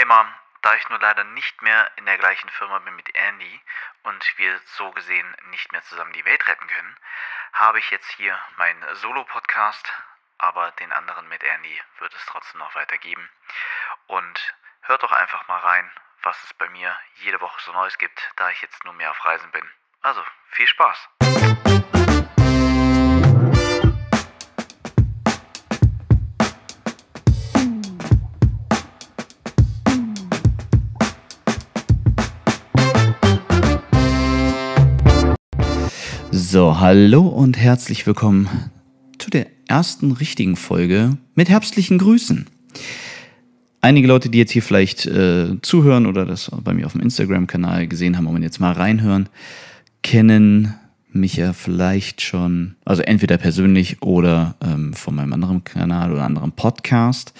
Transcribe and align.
Hey 0.00 0.06
Mom, 0.06 0.34
da 0.62 0.74
ich 0.76 0.88
nur 0.88 0.98
leider 0.98 1.24
nicht 1.24 1.60
mehr 1.60 1.90
in 1.96 2.06
der 2.06 2.16
gleichen 2.16 2.48
Firma 2.48 2.78
bin 2.78 2.96
mit 2.96 3.14
Andy 3.14 3.60
und 4.04 4.38
wir 4.38 4.58
so 4.78 4.90
gesehen 4.92 5.36
nicht 5.50 5.70
mehr 5.72 5.82
zusammen 5.82 6.14
die 6.14 6.24
Welt 6.24 6.48
retten 6.48 6.66
können, 6.66 6.96
habe 7.52 7.80
ich 7.80 7.90
jetzt 7.90 8.10
hier 8.12 8.34
meinen 8.56 8.94
Solo-Podcast, 8.94 9.92
aber 10.38 10.70
den 10.70 10.90
anderen 10.90 11.28
mit 11.28 11.42
Andy 11.42 11.82
wird 11.98 12.14
es 12.14 12.24
trotzdem 12.24 12.60
noch 12.60 12.74
weitergeben. 12.74 13.28
Und 14.06 14.54
hört 14.80 15.02
doch 15.02 15.12
einfach 15.12 15.46
mal 15.48 15.58
rein, 15.58 15.92
was 16.22 16.44
es 16.44 16.54
bei 16.54 16.70
mir 16.70 16.98
jede 17.16 17.42
Woche 17.42 17.60
so 17.60 17.70
Neues 17.72 17.98
gibt, 17.98 18.32
da 18.36 18.48
ich 18.48 18.62
jetzt 18.62 18.82
nur 18.86 18.94
mehr 18.94 19.10
auf 19.10 19.22
Reisen 19.26 19.50
bin. 19.50 19.70
Also, 20.00 20.24
viel 20.52 20.66
Spaß! 20.66 21.10
So, 36.42 36.80
hallo 36.80 37.28
und 37.28 37.58
herzlich 37.58 38.06
willkommen 38.06 38.48
zu 39.18 39.28
der 39.28 39.46
ersten 39.68 40.12
richtigen 40.12 40.56
Folge 40.56 41.18
mit 41.34 41.50
herbstlichen 41.50 41.98
Grüßen. 41.98 42.46
Einige 43.82 44.08
Leute, 44.08 44.30
die 44.30 44.38
jetzt 44.38 44.52
hier 44.52 44.62
vielleicht 44.62 45.04
äh, 45.04 45.60
zuhören 45.60 46.06
oder 46.06 46.24
das 46.24 46.50
bei 46.64 46.72
mir 46.72 46.86
auf 46.86 46.92
dem 46.92 47.02
Instagram-Kanal 47.02 47.88
gesehen 47.88 48.16
haben, 48.16 48.26
und 48.26 48.42
jetzt 48.42 48.58
mal 48.58 48.72
reinhören, 48.72 49.28
kennen 50.02 50.74
mich 51.12 51.36
ja 51.36 51.52
vielleicht 51.52 52.22
schon, 52.22 52.74
also 52.86 53.02
entweder 53.02 53.36
persönlich 53.36 54.00
oder 54.00 54.54
ähm, 54.64 54.94
von 54.94 55.14
meinem 55.14 55.34
anderen 55.34 55.62
Kanal 55.62 56.10
oder 56.10 56.24
anderen 56.24 56.52
Podcast, 56.52 57.34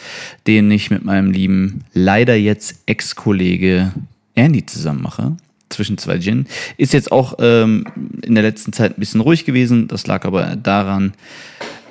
den 0.47 0.71
ich 0.71 0.91
mit 0.91 1.07
meinem 1.07 1.31
lieben, 1.31 1.85
leider 1.95 2.37
jetzt 2.37 2.83
Ex-Kollege 2.85 3.93
Andy 4.35 4.67
zusammen 4.67 5.01
mache 5.01 5.37
zwischen 5.71 5.99
zwei 5.99 6.19
Gin. 6.19 6.47
Ist 6.77 6.93
jetzt 6.93 7.11
auch 7.11 7.35
ähm, 7.39 7.87
in 8.23 8.35
der 8.35 8.45
letzten 8.45 8.73
Zeit 8.73 8.97
ein 8.97 9.01
bisschen 9.01 9.21
ruhig 9.21 9.45
gewesen. 9.45 9.89
Das 9.89 10.07
lag 10.07 10.25
aber 10.25 10.57
daran, 10.57 11.15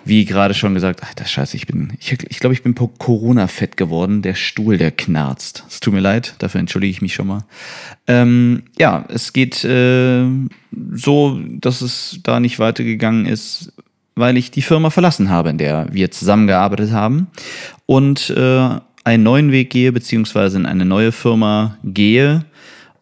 wie 0.06 0.26
gerade 0.26 0.54
schon 0.54 0.74
gesagt, 0.74 1.02
ach, 1.04 1.14
das 1.14 1.32
Scheiße, 1.32 1.56
ich 1.56 1.68
bin, 1.68 1.94
ich, 2.00 2.12
ich 2.30 2.40
glaube, 2.40 2.54
ich 2.54 2.64
bin 2.64 2.76
Corona-fett 2.76 3.78
geworden. 3.78 4.22
Der 4.22 4.36
Stuhl, 4.36 4.78
der 4.78 4.92
knarzt. 4.92 5.64
Es 5.70 5.80
tut 5.80 5.94
mir 5.94 6.00
leid, 6.00 6.36
dafür 6.40 6.60
entschuldige 6.60 6.92
ich 6.92 7.02
mich 7.02 7.14
schon 7.14 7.28
mal. 7.28 7.46
Ähm, 8.08 8.64
ja, 8.78 9.06
es 9.10 9.34
geht 9.34 9.64
äh, 9.64 10.26
so, 10.94 11.40
dass 11.48 11.82
es 11.82 12.20
da 12.24 12.40
nicht 12.40 12.60
weitergegangen 12.60 13.26
ist, 13.26 13.74
weil 14.16 14.38
ich 14.38 14.52
die 14.52 14.62
Firma 14.62 14.90
verlassen 14.90 15.30
habe, 15.30 15.50
in 15.50 15.58
der 15.58 15.88
wir 15.92 16.12
zusammengearbeitet 16.12 16.92
haben 16.92 17.28
und 17.86 18.32
äh, 18.32 18.70
einen 19.04 19.24
neuen 19.24 19.52
Weg 19.52 19.70
gehe, 19.70 19.92
beziehungsweise 19.92 20.58
in 20.58 20.66
eine 20.66 20.86
neue 20.86 21.12
Firma 21.12 21.78
gehe, 21.84 22.46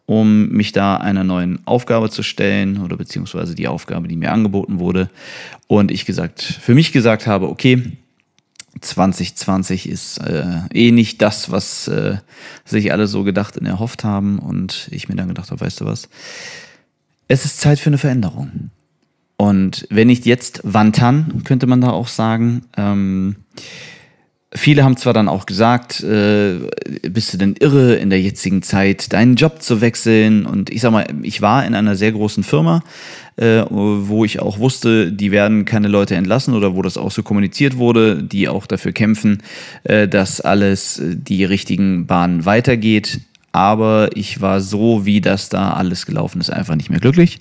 um 0.08 0.48
mich 0.50 0.72
da 0.72 0.96
einer 0.96 1.26
neuen 1.26 1.60
Aufgabe 1.68 2.10
zu 2.10 2.24
stellen 2.24 2.82
oder 2.82 2.96
beziehungsweise 2.96 3.54
die 3.54 3.68
Aufgabe, 3.68 4.08
die 4.08 4.16
mir 4.16 4.32
angeboten 4.32 4.80
wurde. 4.80 5.10
Und 5.68 5.92
ich 5.92 6.06
gesagt, 6.06 6.42
für 6.42 6.74
mich 6.74 6.94
gesagt 6.94 7.28
habe, 7.28 7.50
okay, 7.50 7.92
2020 8.80 9.90
ist 9.90 10.20
äh, 10.20 10.62
eh 10.74 10.92
nicht 10.92 11.22
das, 11.22 11.52
was 11.52 11.90
äh, 11.90 12.18
sich 12.64 12.94
alle 12.94 13.08
so 13.08 13.24
gedacht 13.24 13.58
und 13.58 13.66
erhofft 13.66 14.06
haben. 14.06 14.40
Und 14.40 14.88
ich 14.92 15.10
mir 15.10 15.16
dann 15.16 15.28
gedacht 15.28 15.52
habe, 15.52 15.60
weißt 15.60 15.82
du 15.82 15.86
was, 15.86 16.08
es 17.28 17.44
ist 17.44 17.60
Zeit 17.60 17.78
für 17.78 17.90
eine 17.90 17.98
Veränderung. 17.98 18.72
Und 19.36 19.88
wenn 19.90 20.08
nicht 20.08 20.26
jetzt, 20.26 20.62
wann 20.64 20.94
dann, 20.94 21.44
könnte 21.44 21.68
man 21.68 21.82
da 21.82 21.90
auch 21.90 22.08
sagen. 22.08 22.64
Ähm, 22.78 23.36
Viele 24.58 24.84
haben 24.84 24.98
zwar 24.98 25.14
dann 25.14 25.30
auch 25.30 25.46
gesagt, 25.46 26.02
äh, 26.04 26.56
bist 27.04 27.34
du 27.34 27.38
denn 27.38 27.56
irre 27.60 27.96
in 27.96 28.10
der 28.10 28.20
jetzigen 28.20 28.62
Zeit, 28.62 29.14
deinen 29.14 29.36
Job 29.36 29.62
zu 29.62 29.82
wechseln? 29.82 30.46
Und 30.46 30.70
ich 30.70 30.82
sag 30.82 30.92
mal, 30.92 31.06
ich 31.22 31.42
war 31.42 31.66
in 31.66 31.76
einer 31.76 31.96
sehr 31.96 32.12
großen 32.12 32.44
Firma, 32.44 32.84
äh, 33.38 33.64
wo 33.70 34.26
ich 34.26 34.40
auch 34.40 34.60
wusste, 34.60 35.12
die 35.12 35.32
werden 35.32 35.66
keine 35.66 35.88
Leute 35.88 36.16
entlassen 36.16 36.54
oder 36.56 36.76
wo 36.76 36.82
das 36.82 36.98
auch 36.98 37.12
so 37.12 37.24
kommuniziert 37.24 37.78
wurde, 37.78 38.24
die 38.24 38.50
auch 38.50 38.66
dafür 38.66 38.92
kämpfen, 38.92 39.44
äh, 39.84 40.08
dass 40.08 40.42
alles 40.42 41.00
äh, 41.00 41.16
die 41.16 41.46
richtigen 41.46 42.08
Bahnen 42.08 42.46
weitergeht. 42.46 43.22
Aber 43.52 44.10
ich 44.16 44.42
war 44.42 44.60
so, 44.62 45.06
wie 45.06 45.22
das 45.22 45.50
da 45.50 45.74
alles 45.74 46.06
gelaufen 46.06 46.42
ist, 46.42 46.50
einfach 46.50 46.76
nicht 46.76 46.90
mehr 46.90 47.00
glücklich. 47.00 47.40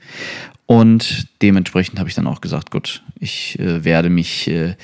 Und 0.67 1.29
dementsprechend 1.43 1.99
habe 1.99 2.09
ich 2.09 2.15
dann 2.15 2.27
auch 2.27 2.41
gesagt, 2.41 2.71
gut, 2.71 3.03
ich 3.21 3.59
äh, 3.59 3.85
werde 3.85 4.11
mich 4.11 4.49
äh, 4.49 4.75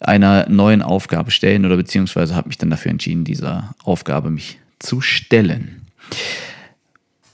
einer 0.00 0.48
neuen 0.48 0.82
Aufgabe 0.82 1.30
stellen 1.30 1.64
oder 1.64 1.76
beziehungsweise 1.76 2.34
habe 2.34 2.48
mich 2.48 2.58
dann 2.58 2.70
dafür 2.70 2.90
entschieden, 2.90 3.24
dieser 3.24 3.74
Aufgabe 3.82 4.30
mich 4.30 4.58
zu 4.78 5.00
stellen. 5.00 5.82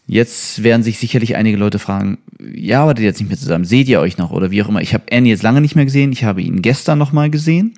Jetzt 0.07 0.63
werden 0.63 0.83
sich 0.83 0.99
sicherlich 0.99 1.37
einige 1.37 1.57
Leute 1.57 1.79
fragen, 1.79 2.19
ja, 2.55 2.83
arbeitet 2.83 3.05
jetzt 3.05 3.21
nicht 3.21 3.29
mehr 3.29 3.39
zusammen, 3.39 3.65
seht 3.65 3.89
ihr 3.89 4.01
euch 4.01 4.19
noch 4.19 4.31
oder 4.31 4.51
wie 4.51 4.63
auch 4.63 4.69
immer. 4.69 4.83
Ich 4.83 4.95
habe 4.95 5.05
Annie 5.11 5.31
jetzt 5.31 5.43
lange 5.43 5.61
nicht 5.61 5.77
mehr 5.77 5.85
gesehen, 5.85 6.13
ich 6.13 6.25
habe 6.25 6.43
ihn 6.43 6.61
gestern 6.61 6.99
nochmal 6.99 7.31
gesehen, 7.31 7.75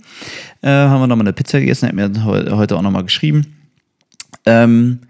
äh, 0.63 0.69
haben 0.69 1.01
wir 1.01 1.07
nochmal 1.07 1.27
eine 1.27 1.33
Pizza 1.33 1.61
gegessen, 1.61 1.89
hat 1.89 1.95
mir 1.95 2.25
heute 2.25 2.77
auch 2.77 2.83
nochmal 2.83 3.05
geschrieben. 3.05 3.57
Ähm, 4.47 5.01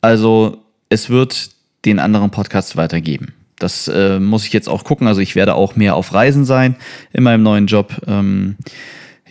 also 0.00 0.62
es 0.88 1.10
wird 1.10 1.50
den 1.84 1.98
anderen 1.98 2.30
Podcast 2.30 2.76
weitergeben. 2.76 3.34
Das 3.58 3.88
äh, 3.88 4.18
muss 4.18 4.46
ich 4.46 4.52
jetzt 4.52 4.68
auch 4.68 4.84
gucken. 4.84 5.06
Also 5.06 5.20
ich 5.20 5.34
werde 5.36 5.54
auch 5.54 5.76
mehr 5.76 5.94
auf 5.94 6.12
Reisen 6.12 6.44
sein 6.44 6.76
in 7.12 7.22
meinem 7.22 7.42
neuen 7.42 7.66
Job. 7.66 7.94
Ähm, 8.06 8.56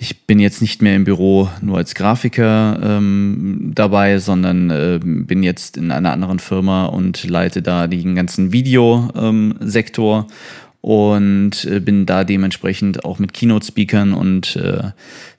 ich 0.02 0.26
bin 0.26 0.40
jetzt 0.40 0.64
nicht 0.64 0.82
mehr 0.82 0.96
im 0.96 1.04
Büro 1.04 1.48
nur 1.62 1.78
als 1.78 1.94
Grafiker 1.94 2.80
ähm, 2.82 3.72
dabei, 3.76 4.18
sondern 4.18 4.72
äh, 4.72 5.00
bin 5.00 5.44
jetzt 5.44 5.78
in 5.78 5.92
einer 5.92 6.12
anderen 6.12 6.40
Firma 6.40 6.86
und 6.86 7.24
leite 7.24 7.62
da 7.62 7.86
den 7.86 8.16
ganzen 8.16 8.52
Videosektor 8.52 10.26
ähm, 10.28 10.34
und 10.82 11.66
äh, 11.66 11.80
bin 11.80 12.08
da 12.08 12.24
dementsprechend 12.24 13.06
auch 13.06 13.20
mit 13.20 13.34
Keynote-Speakern 13.34 14.14
und 14.14 14.56
äh, 14.56 14.90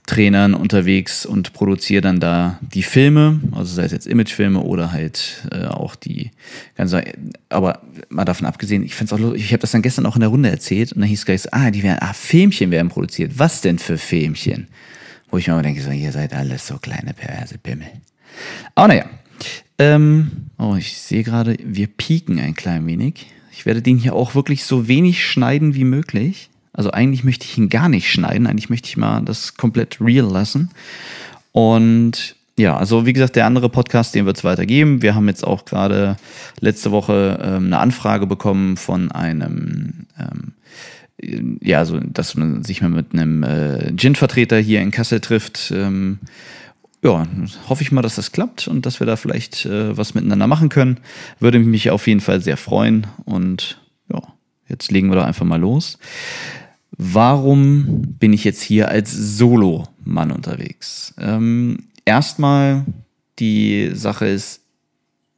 Trainern 0.07 0.55
unterwegs 0.55 1.25
und 1.25 1.53
produziere 1.53 2.01
dann 2.01 2.19
da 2.19 2.59
die 2.61 2.83
Filme, 2.83 3.41
also 3.53 3.73
sei 3.73 3.85
es 3.85 3.93
jetzt 3.93 4.07
Imagefilme 4.07 4.61
oder 4.61 4.91
halt 4.91 5.47
äh, 5.53 5.67
auch 5.67 5.95
die 5.95 6.33
ganze, 6.75 7.05
aber 7.49 7.83
mal 8.09 8.25
davon 8.25 8.47
abgesehen, 8.47 8.83
ich 8.83 8.97
find's 8.97 9.13
auch 9.13 9.19
lustig, 9.19 9.45
ich 9.45 9.53
habe 9.53 9.61
das 9.61 9.71
dann 9.71 9.83
gestern 9.83 10.07
auch 10.07 10.17
in 10.17 10.21
der 10.21 10.31
Runde 10.31 10.51
erzählt 10.51 10.93
und 10.93 11.01
dann 11.01 11.09
hieß 11.09 11.25
gleich 11.25 11.43
so, 11.43 11.51
ah, 11.53 11.71
die 11.71 11.85
werden, 11.85 11.99
ah, 12.01 12.13
Filmchen 12.13 12.73
werden 12.73 12.89
produziert. 12.89 13.33
Was 13.37 13.61
denn 13.61 13.79
für 13.79 13.97
Filmchen? 13.97 14.67
Wo 15.31 15.39
ich 15.39 15.47
mir 15.47 15.55
immer 15.55 15.63
denke, 15.63 15.81
so, 15.81 15.91
ihr 15.91 16.13
seid 16.13 16.34
alles 16.34 16.67
so 16.67 16.79
kleine 16.79 17.15
perverse 17.15 17.59
Pimmel. 17.59 17.89
Aber 18.75 18.89
naja, 18.89 19.05
ähm, 19.79 20.31
oh, 20.59 20.75
ich 20.77 20.99
sehe 20.99 21.23
gerade, 21.23 21.57
wir 21.65 21.87
pieken 21.87 22.39
ein 22.41 22.55
klein 22.55 22.87
wenig. 22.87 23.27
Ich 23.53 23.67
werde 23.67 23.83
den 23.83 23.99
hier 23.99 24.15
auch 24.15 24.34
wirklich 24.34 24.65
so 24.65 24.89
wenig 24.89 25.25
schneiden 25.25 25.75
wie 25.75 25.84
möglich. 25.84 26.51
Also 26.72 26.91
eigentlich 26.91 27.25
möchte 27.25 27.44
ich 27.44 27.59
ihn 27.59 27.69
gar 27.69 27.88
nicht 27.88 28.10
schneiden, 28.10 28.47
eigentlich 28.47 28.71
möchte 28.71 28.88
ich 28.88 28.97
mal 28.97 29.22
das 29.22 29.56
komplett 29.56 30.00
real 30.00 30.27
lassen. 30.27 30.71
Und 31.53 32.37
ja, 32.59 32.77
also 32.77 33.06
wie 33.06 33.12
gesagt, 33.12 33.37
der 33.37 33.47
andere 33.47 33.69
Podcast, 33.69 34.15
den 34.15 34.27
wird 34.27 34.37
es 34.37 34.44
weitergeben. 34.44 35.03
Wir 35.03 35.15
haben 35.15 35.28
jetzt 35.28 35.47
auch 35.47 35.65
gerade 35.65 36.16
letzte 36.60 36.91
Woche 36.91 37.38
ähm, 37.43 37.66
eine 37.66 37.78
Anfrage 37.78 38.27
bekommen 38.27 38.77
von 38.77 39.10
einem, 39.10 40.06
ähm, 40.19 41.59
ja, 41.62 41.78
also 41.78 41.99
dass 42.00 42.34
man 42.34 42.62
sich 42.62 42.83
mal 42.83 42.91
mit 42.91 43.12
einem 43.12 43.43
äh, 43.43 43.93
Gin-Vertreter 43.97 44.59
hier 44.59 44.81
in 44.83 44.91
Kassel 44.91 45.21
trifft. 45.21 45.72
Ähm, 45.75 46.19
ja, 47.03 47.27
hoffe 47.69 47.83
ich 47.83 47.91
mal, 47.91 48.03
dass 48.03 48.15
das 48.15 48.33
klappt 48.33 48.69
und 48.69 48.87
dass 48.87 49.00
wir 49.00 49.06
da 49.06 49.16
vielleicht 49.16 49.66
äh, 49.66 49.97
was 49.97 50.15
miteinander 50.15 50.47
machen 50.47 50.69
können. 50.69 50.99
Würde 51.41 51.59
mich 51.59 51.91
auf 51.91 52.06
jeden 52.06 52.21
Fall 52.21 52.41
sehr 52.41 52.56
freuen. 52.56 53.06
Und 53.25 53.81
ja, 54.12 54.21
jetzt 54.69 54.91
legen 54.93 55.10
wir 55.10 55.16
da 55.16 55.25
einfach 55.25 55.44
mal 55.47 55.60
los. 55.60 55.99
Warum 56.97 58.16
bin 58.19 58.32
ich 58.32 58.44
jetzt 58.44 58.62
hier 58.62 58.88
als 58.88 59.12
Solo-Mann 59.12 60.30
unterwegs? 60.30 61.14
Ähm, 61.19 61.84
erstmal 62.04 62.84
die 63.39 63.91
Sache 63.94 64.27
ist, 64.27 64.60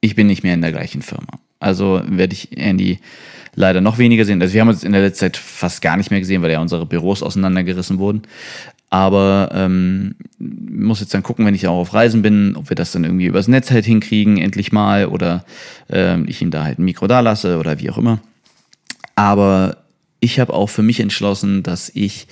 ich 0.00 0.14
bin 0.14 0.26
nicht 0.26 0.42
mehr 0.42 0.54
in 0.54 0.62
der 0.62 0.72
gleichen 0.72 1.02
Firma. 1.02 1.38
Also 1.60 2.02
werde 2.06 2.34
ich 2.34 2.56
Andy 2.58 2.98
leider 3.54 3.80
noch 3.80 3.98
weniger 3.98 4.24
sehen. 4.24 4.42
Also 4.42 4.52
wir 4.52 4.60
haben 4.60 4.68
uns 4.68 4.84
in 4.84 4.92
der 4.92 5.00
letzten 5.00 5.20
Zeit 5.20 5.36
fast 5.36 5.80
gar 5.80 5.96
nicht 5.96 6.10
mehr 6.10 6.20
gesehen, 6.20 6.42
weil 6.42 6.50
ja 6.50 6.60
unsere 6.60 6.86
Büros 6.86 7.22
auseinandergerissen 7.22 7.98
wurden. 7.98 8.22
Aber 8.90 9.50
ähm, 9.52 10.14
muss 10.38 11.00
jetzt 11.00 11.14
dann 11.14 11.22
gucken, 11.22 11.46
wenn 11.46 11.54
ich 11.54 11.66
auch 11.66 11.80
auf 11.80 11.94
Reisen 11.94 12.22
bin, 12.22 12.54
ob 12.56 12.68
wir 12.68 12.76
das 12.76 12.92
dann 12.92 13.04
irgendwie 13.04 13.26
übers 13.26 13.48
Netz 13.48 13.70
halt 13.70 13.84
hinkriegen, 13.84 14.38
endlich 14.38 14.72
mal, 14.72 15.06
oder 15.06 15.44
ähm, 15.88 16.26
ich 16.28 16.42
ihm 16.42 16.50
da 16.50 16.64
halt 16.64 16.78
ein 16.78 16.84
Mikro 16.84 17.06
da 17.06 17.20
lasse 17.20 17.58
oder 17.58 17.80
wie 17.80 17.90
auch 17.90 17.98
immer. 17.98 18.20
Aber 19.16 19.83
ich 20.24 20.40
habe 20.40 20.54
auch 20.54 20.68
für 20.68 20.82
mich 20.82 21.00
entschlossen, 21.00 21.62
dass 21.62 21.90
ich 21.94 22.26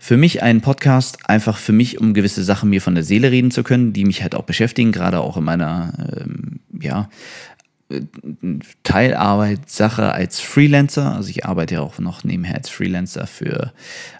für 0.00 0.16
mich 0.16 0.42
einen 0.42 0.62
Podcast 0.62 1.28
einfach 1.28 1.58
für 1.58 1.72
mich, 1.72 2.00
um 2.00 2.14
gewisse 2.14 2.42
Sachen 2.42 2.70
mir 2.70 2.80
von 2.80 2.94
der 2.94 3.04
Seele 3.04 3.30
reden 3.30 3.50
zu 3.50 3.62
können, 3.62 3.92
die 3.92 4.06
mich 4.06 4.22
halt 4.22 4.34
auch 4.34 4.44
beschäftigen, 4.44 4.92
gerade 4.92 5.20
auch 5.20 5.36
in 5.36 5.44
meiner, 5.44 5.92
ähm, 6.16 6.60
ja, 6.80 7.10
Teilarbeitssache 8.82 10.12
als 10.12 10.40
Freelancer. 10.40 11.14
Also 11.14 11.30
ich 11.30 11.46
arbeite 11.46 11.74
ja 11.74 11.80
auch 11.80 11.98
noch 11.98 12.24
nebenher 12.24 12.56
als 12.56 12.68
Freelancer 12.68 13.26
für 13.26 13.72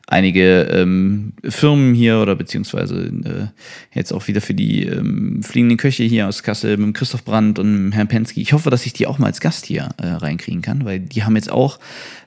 einige 0.06 0.62
ähm, 0.62 1.32
Firmen 1.44 1.94
hier 1.94 2.18
oder 2.18 2.34
beziehungsweise 2.34 3.06
äh, 3.06 3.96
jetzt 3.96 4.12
auch 4.12 4.26
wieder 4.28 4.40
für 4.40 4.54
die 4.54 4.84
ähm, 4.84 5.42
fliegenden 5.42 5.78
Köche 5.78 6.02
hier 6.02 6.26
aus 6.26 6.42
Kassel 6.42 6.76
mit 6.76 6.94
Christoph 6.94 7.24
Brandt 7.24 7.58
und 7.58 7.92
Herrn 7.92 8.08
Pensky. 8.08 8.42
Ich 8.42 8.52
hoffe, 8.52 8.70
dass 8.70 8.86
ich 8.86 8.92
die 8.92 9.06
auch 9.06 9.18
mal 9.18 9.26
als 9.26 9.40
Gast 9.40 9.66
hier 9.66 9.90
äh, 9.98 10.06
reinkriegen 10.08 10.62
kann, 10.62 10.84
weil 10.84 11.00
die 11.00 11.24
haben 11.24 11.36
jetzt 11.36 11.50
auch 11.50 11.78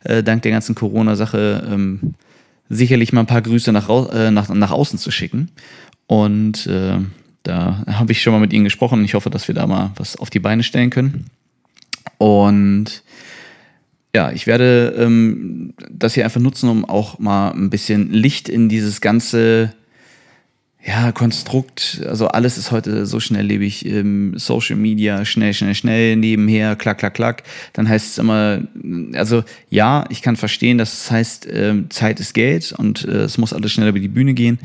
äh, 0.04 0.24
dank 0.24 0.44
der 0.44 0.51
ganzen 0.51 0.75
Corona-Sache 0.75 1.68
ähm, 1.69 2.13
sicherlich 2.69 3.12
mal 3.12 3.22
ein 3.22 3.28
paar 3.28 3.42
Grüße 3.42 3.72
nach, 3.72 3.90
äh, 4.13 4.31
nach, 4.31 4.50
nach 4.50 4.72
außen 4.72 4.98
zu 4.98 5.12
schicken. 5.12 5.50
Und 6.07 6.68
äh, 6.68 7.00
da 7.44 7.84
habe 7.88 8.12
ich 8.12 8.22
schon 8.22 8.34
mal 8.34 8.40
mit 8.40 8.54
ihnen 8.54 8.63
gesprochen. 8.63 9.04
Ich 9.06 9.13
hoffe, 9.13 9.30
dass 9.30 9.48
wir 9.48 9.56
da 9.56 9.68
mal 9.68 9.92
was 9.95 10.16
auf 10.16 10.30
die 10.30 10.40
Beine 10.40 10.63
stellen 10.63 10.90
können. 10.90 11.25
Und 12.18 13.04
ja, 14.16 14.31
ich 14.31 14.48
werde 14.48 14.95
ähm, 14.98 15.74
das 15.90 16.13
hier 16.13 16.24
einfach 16.24 16.40
nutzen, 16.40 16.69
um 16.69 16.86
auch 16.86 17.19
mal 17.19 17.51
ein 17.51 17.69
bisschen 17.69 18.12
Licht 18.12 18.48
in 18.48 18.69
dieses 18.69 19.01
ganze 19.01 19.74
ja, 20.86 21.12
Konstrukt. 21.12 22.01
Also 22.07 22.28
alles 22.28 22.57
ist 22.57 22.72
heute 22.72 23.06
so 23.06 23.19
schnelllebig. 23.19 23.86
Ähm, 23.86 24.34
Social 24.38 24.75
Media, 24.75 25.24
schnell, 25.25 25.54
schnell, 25.54 25.75
schnell, 25.75 26.16
nebenher, 26.16 26.75
klack, 26.75 27.00
klack, 27.00 27.13
klack. 27.13 27.44
Dann 27.72 27.88
heißt 27.88 28.12
es 28.12 28.18
immer, 28.18 28.62
also 29.13 29.44
ja, 29.69 30.06
ich 30.10 30.22
kann 30.22 30.36
verstehen, 30.36 30.78
dass 30.78 30.94
es 30.94 31.12
heißt, 31.12 31.48
ähm, 31.51 31.90
Zeit 31.90 32.19
ist 32.19 32.34
Geld 32.34 32.74
und 32.74 33.06
äh, 33.06 33.24
es 33.24 33.38
muss 33.38 33.54
alles 33.54 33.72
schnell 33.72 33.90
über 33.90 34.00
die 34.00 34.10
Bühne 34.10 34.34
gehen. 34.34 34.60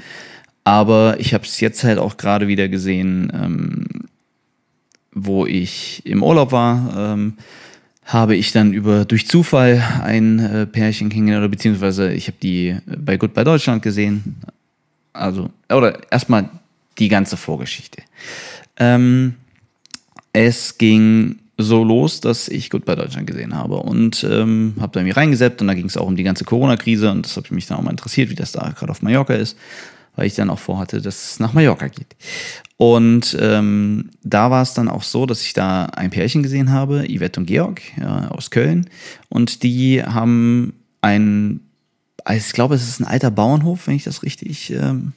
Aber 0.69 1.17
ich 1.19 1.33
habe 1.33 1.45
es 1.45 1.61
jetzt 1.61 1.83
halt 1.83 1.99
auch 1.99 2.19
gerade 2.19 2.47
wieder 2.47 2.69
gesehen, 2.69 3.33
ähm, 3.35 3.87
wo 5.13 5.47
ich 5.47 6.03
im 6.05 6.23
Urlaub 6.23 6.53
war, 6.53 7.15
ähm, 7.15 7.39
habe 8.05 8.37
ich 8.37 8.53
dann 8.53 8.75
über 8.75 9.07
durch 9.07 9.27
Zufall 9.27 9.83
ein 10.03 10.39
äh, 10.39 10.67
Pärchen 10.67 11.09
kennengelernt, 11.09 11.45
oder 11.45 11.49
beziehungsweise 11.51 12.13
ich 12.13 12.27
habe 12.27 12.37
die 12.43 12.77
bei 12.85 13.17
Goodbye 13.17 13.45
Deutschland 13.45 13.83
gesehen. 13.83 14.37
Also, 15.15 15.49
oder 15.71 16.01
erstmal 16.13 16.51
die 16.99 17.09
ganze 17.09 17.39
Vorgeschichte. 17.39 18.03
Ähm, 18.77 19.37
es 20.35 20.77
ging 20.77 21.37
so 21.57 21.83
los, 21.83 22.21
dass 22.21 22.47
ich 22.47 22.69
Goodbye 22.69 22.97
Deutschland 22.97 23.27
gesehen 23.27 23.55
habe 23.55 23.77
und 23.77 24.23
ähm, 24.31 24.75
habe 24.81 24.93
da 24.93 25.03
mir 25.03 25.17
reingesetzt 25.17 25.63
und 25.63 25.69
da 25.69 25.73
ging 25.73 25.87
es 25.87 25.97
auch 25.97 26.07
um 26.07 26.17
die 26.17 26.25
ganze 26.25 26.45
Corona-Krise 26.45 27.11
und 27.11 27.25
das 27.25 27.39
hat 27.39 27.51
mich 27.53 27.67
dann 27.67 27.79
auch 27.79 27.83
mal 27.83 27.91
interessiert, 27.91 28.29
wie 28.29 28.35
das 28.35 28.53
da 28.53 28.69
gerade 28.79 28.91
auf 28.91 29.01
Mallorca 29.01 29.33
ist 29.33 29.57
weil 30.19 30.27
ich 30.27 30.35
dann 30.35 30.51
auch 30.51 30.59
vorhatte, 30.59 31.01
dass 31.01 31.31
es 31.31 31.41
nach 31.41 31.53
Mallorca 31.53 31.87
geht. 31.87 32.17
Und 32.77 33.37
ähm, 33.41 34.11
da 34.25 34.51
war 34.51 34.63
es 34.63 34.75
dann 34.75 34.89
auch 34.89 35.05
so, 35.05 35.27
dass 35.27 35.43
ich 35.43 35.53
da 35.53 35.85
ein 35.85 36.11
Pärchen 36.11 36.43
gesehen 36.43 36.73
habe, 36.73 37.05
Yvette 37.09 37.39
und 37.39 37.47
Georg 37.47 37.81
ja, 37.97 38.29
aus 38.29 38.51
Köln. 38.51 38.91
Und 39.29 39.63
die 39.63 40.03
haben 40.03 40.73
ein, 41.03 41.61
also 42.25 42.45
ich 42.45 42.53
glaube, 42.53 42.75
es 42.75 42.89
ist 42.89 42.99
ein 42.99 43.07
alter 43.07 43.31
Bauernhof, 43.31 43.87
wenn 43.87 43.95
ich 43.95 44.03
das 44.03 44.25
richtig 44.25 44.73
ähm, 44.73 45.13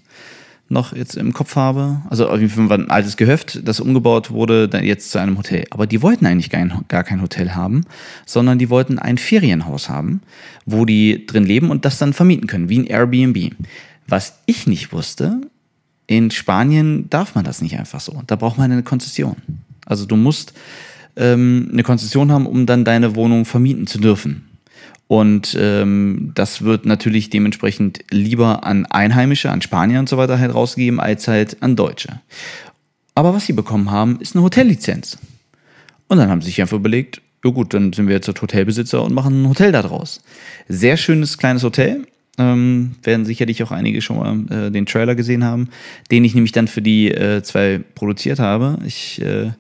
noch 0.70 0.96
jetzt 0.96 1.18
im 1.18 1.34
Kopf 1.34 1.56
habe. 1.56 2.04
Also 2.08 2.30
auf 2.30 2.40
jeden 2.40 2.68
Fall 2.68 2.80
ein 2.80 2.92
altes 2.92 3.18
Gehöft, 3.18 3.68
das 3.68 3.80
umgebaut 3.80 4.30
wurde, 4.30 4.70
dann 4.70 4.84
jetzt 4.84 5.10
zu 5.10 5.18
einem 5.18 5.36
Hotel. 5.40 5.66
Aber 5.72 5.88
die 5.88 6.04
wollten 6.04 6.28
eigentlich 6.28 6.52
gar, 6.52 6.68
gar 6.90 7.04
kein 7.04 7.24
Hotel 7.24 7.56
haben, 7.56 7.86
sondern 8.28 8.60
die 8.60 8.70
wollten 8.70 9.00
ein 9.00 9.18
Ferienhaus 9.18 9.90
haben, 9.90 10.22
wo 10.68 10.86
die 10.86 11.26
drin 11.26 11.44
leben 11.44 11.72
und 11.72 11.86
das 11.86 11.98
dann 11.98 12.14
vermieten 12.14 12.46
können, 12.46 12.70
wie 12.70 12.78
ein 12.78 12.86
Airbnb. 12.86 13.56
Was 14.12 14.40
ich 14.46 14.68
nicht 14.68 14.92
wusste, 14.92 15.40
in 16.06 16.32
Spanien 16.32 17.10
darf 17.10 17.34
man 17.34 17.46
das 17.46 17.62
nicht 17.62 17.80
einfach 17.80 18.02
so. 18.02 18.22
Da 18.28 18.36
braucht 18.36 18.58
man 18.58 18.70
eine 18.70 18.84
Konzession. 18.84 19.38
Also 19.86 20.06
du 20.06 20.18
musst 20.18 20.52
ähm, 21.16 21.70
eine 21.72 21.84
Konzession 21.84 22.30
haben, 22.30 22.46
um 22.46 22.66
dann 22.66 22.84
deine 22.84 23.16
Wohnung 23.16 23.46
vermieten 23.46 23.88
zu 23.88 24.00
dürfen. 24.00 24.50
Und 25.08 25.56
ähm, 25.58 26.34
das 26.36 26.62
wird 26.62 26.86
natürlich 26.86 27.30
dementsprechend 27.30 28.04
lieber 28.12 28.66
an 28.66 28.86
Einheimische, 28.86 29.50
an 29.50 29.62
Spanier 29.62 30.00
und 30.00 30.10
so 30.10 30.18
weiter 30.18 30.38
halt 30.38 30.54
rausgegeben, 30.54 31.00
als 31.00 31.30
halt 31.30 31.64
an 31.64 31.78
Deutsche. 31.78 32.20
Aber 33.16 33.34
was 33.34 33.46
sie 33.46 33.54
bekommen 33.54 33.92
haben, 33.92 34.20
ist 34.20 34.36
eine 34.36 34.44
Hotellizenz. 34.44 35.20
Und 36.10 36.18
dann 36.18 36.30
haben 36.30 36.42
sie 36.42 36.48
sich 36.48 36.60
einfach 36.60 36.76
überlegt, 36.76 37.22
ja 37.46 37.52
gut, 37.52 37.74
dann 37.74 37.94
sind 37.94 38.08
wir 38.08 38.16
jetzt 38.16 38.28
Hotelbesitzer 38.28 39.02
und 39.02 39.14
machen 39.14 39.44
ein 39.44 39.48
Hotel 39.48 39.72
daraus. 39.72 40.22
Sehr 40.68 40.98
schönes 40.98 41.38
kleines 41.38 41.64
Hotel. 41.64 42.06
Ähm, 42.38 42.92
werden 43.04 43.26
sicherlich 43.26 43.62
auch 43.62 43.72
einige 43.72 44.02
schon 44.02 44.18
mal 44.18 44.68
äh, 44.68 44.72
den 44.72 44.86
Trailer 44.86 45.16
gesehen 45.16 45.44
haben, 45.44 45.68
den 46.12 46.24
ich 46.24 46.34
nämlich 46.34 46.54
dann 46.54 46.70
für 46.70 46.82
die 46.82 47.12
äh, 47.12 47.44
zwei 47.44 47.82
produziert 47.94 48.40
habe. 48.40 48.80
Ich 48.86 49.22
äh, 49.22 49.52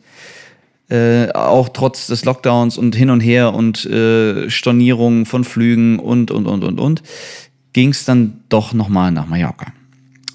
äh 0.90 1.32
auch 1.34 1.70
trotz 1.70 2.08
des 2.08 2.24
Lockdowns 2.24 2.78
und 2.78 2.96
hin 2.96 3.10
und 3.10 3.20
her 3.20 3.54
und 3.54 3.86
äh, 3.86 4.50
Stornierungen 4.50 5.26
von 5.26 5.44
Flügen 5.44 6.00
und 6.00 6.32
und 6.32 6.48
und 6.48 6.64
und 6.64 6.80
und 6.80 7.04
ging 7.74 7.90
es 7.90 8.06
dann 8.06 8.40
doch 8.48 8.74
nochmal 8.74 9.12
nach 9.12 9.28
Mallorca 9.28 9.74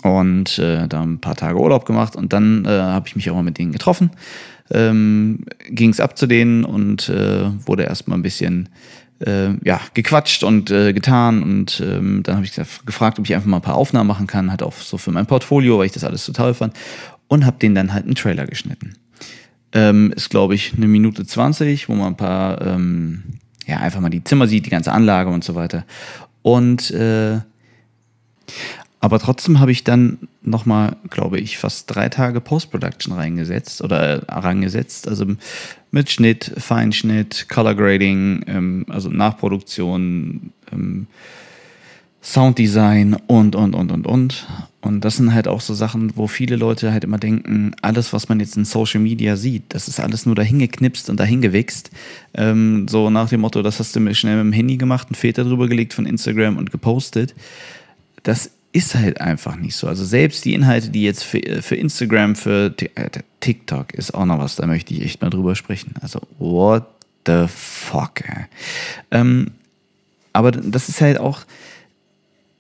und 0.03 0.59
äh, 0.59 0.87
da 0.89 1.03
ein 1.03 1.21
paar 1.21 1.37
Tage 1.37 1.59
Urlaub 1.59 1.87
gemacht 1.87 2.17
und 2.17 2.35
dann 2.35 2.67
habe 2.67 3.09
ich 3.09 3.17
mich 3.17 3.31
auch 3.31 3.35
mal 3.35 3.43
mit 3.45 3.59
denen 3.59 3.73
getroffen. 3.73 4.11
Ähm, 4.71 5.45
ging 5.71 5.91
es 5.91 6.01
ab 6.01 6.19
zu 6.19 6.27
denen 6.27 6.65
und 6.65 7.09
wurde 7.09 7.85
erstmal 7.85 8.19
ein 8.19 8.23
bisschen 8.23 8.69
äh, 9.25 9.55
ja, 9.65 9.81
gequatscht 9.95 10.43
und 10.45 10.71
äh, 10.71 10.93
getan 10.93 11.43
und 11.43 11.83
ähm, 11.85 12.23
dann 12.23 12.37
habe 12.37 12.47
ich 12.47 12.53
gefragt, 12.85 13.19
ob 13.19 13.25
ich 13.25 13.35
einfach 13.35 13.49
mal 13.49 13.59
ein 13.59 13.63
paar 13.63 13.77
Aufnahmen 13.77 14.09
machen 14.09 14.27
kann, 14.27 14.51
halt 14.51 14.63
auch 14.63 14.75
so 14.75 14.99
für 14.99 15.11
mein 15.11 15.27
Portfolio, 15.27 15.79
weil 15.79 15.87
ich 15.87 15.93
das 15.93 16.05
alles 16.05 16.25
total 16.25 16.55
fand 16.55 16.75
und 17.29 17.47
habe 17.47 17.59
den 17.59 17.75
dann 17.75 17.93
halt 17.93 18.05
einen 18.05 18.15
Trailer 18.15 18.47
geschnitten. 18.47 18.95
Ähm, 19.73 20.13
ist, 20.15 20.31
glaube 20.31 20.55
ich, 20.55 20.75
eine 20.75 20.87
Minute 20.87 21.27
20, 21.27 21.89
wo 21.89 21.95
man 21.95 22.09
ein 22.09 22.17
paar, 22.17 22.61
ähm, 22.63 23.25
ja, 23.67 23.79
einfach 23.79 24.01
mal 24.01 24.11
die 24.11 24.25
Zimmer 24.25 24.47
sieht, 24.47 24.67
die 24.67 24.71
ganze 24.71 24.93
Anlage 24.93 25.31
und 25.31 25.45
so 25.45 25.55
weiter. 25.55 25.85
Und 26.43 26.91
äh, 26.93 27.41
aber 29.07 29.21
trotzdem 29.21 29.61
habe 29.61 29.71
ich 29.71 29.85
dann 29.85 30.19
nochmal, 30.43 30.97
glaube 31.11 31.39
ich, 31.39 31.59
fast 31.59 31.95
drei 31.95 32.09
Tage 32.09 32.41
Post-Production 32.41 33.15
reingesetzt 33.15 33.81
oder 33.81 34.27
äh, 34.29 34.33
rangesetzt. 34.33 35.07
Also 35.07 35.27
mit 35.93 36.11
Schnitt, 36.11 36.53
Feinschnitt, 36.59 37.47
Color 37.49 37.77
Grading, 37.77 38.43
ähm, 38.49 38.85
also 38.89 39.09
Nachproduktion, 39.09 40.51
ähm, 40.73 41.07
Sounddesign 42.21 43.15
und, 43.29 43.55
und, 43.55 43.77
und, 43.77 43.93
und, 43.93 44.09
und. 44.09 44.47
Und 44.81 45.05
das 45.05 45.19
sind 45.19 45.33
halt 45.33 45.47
auch 45.47 45.61
so 45.61 45.73
Sachen, 45.73 46.17
wo 46.17 46.27
viele 46.27 46.57
Leute 46.57 46.91
halt 46.91 47.05
immer 47.05 47.19
denken, 47.19 47.77
alles, 47.83 48.13
was 48.13 48.29
man 48.29 48.41
jetzt 48.41 48.57
in 48.57 48.65
Social 48.65 49.01
Media 49.01 49.37
sieht, 49.37 49.67
das 49.69 49.87
ist 49.87 50.01
alles 50.01 50.27
nur 50.27 50.35
dahin 50.35 50.59
geknipst 50.59 51.09
und 51.11 51.21
dahin 51.21 51.43
gewichst. 51.43 51.93
Ähm, 52.35 52.89
so 52.89 53.09
nach 53.09 53.29
dem 53.29 53.43
Motto, 53.43 53.63
das 53.63 53.79
hast 53.79 53.95
du 53.95 54.01
mir 54.01 54.17
schnell 54.17 54.43
mit 54.43 54.53
dem 54.53 54.53
Handy 54.53 54.77
gemacht, 54.77 55.07
einen 55.11 55.15
Filter 55.15 55.45
drüber 55.45 55.69
gelegt 55.69 55.95
von 55.95 56.07
Instagram 56.07 56.57
und 56.57 56.73
gepostet. 56.73 57.37
Das 58.25 58.51
ist 58.77 58.95
halt 58.95 59.23
einfach 59.23 59.57
nicht 59.57 59.75
so. 59.75 59.89
Also 59.89 60.05
selbst 60.05 60.45
die 60.45 60.53
Inhalte, 60.53 60.91
die 60.91 61.03
jetzt 61.03 61.25
für, 61.25 61.41
für 61.63 61.77
Instagram, 61.77 62.37
für 62.37 62.75
äh, 62.95 63.09
TikTok 63.41 63.95
ist 63.95 64.13
auch 64.13 64.27
noch 64.27 64.39
was, 64.39 64.57
da 64.57 64.67
möchte 64.67 64.93
ich 64.93 65.01
echt 65.01 65.23
mal 65.23 65.31
drüber 65.31 65.55
sprechen. 65.55 65.95
Also 66.03 66.21
what 66.39 66.85
the 67.25 67.47
fuck. 67.49 68.21
Ähm, 69.11 69.53
aber 70.35 70.53
das 70.53 70.91
ist 70.91 71.01
halt 71.01 71.19
auch, 71.19 71.41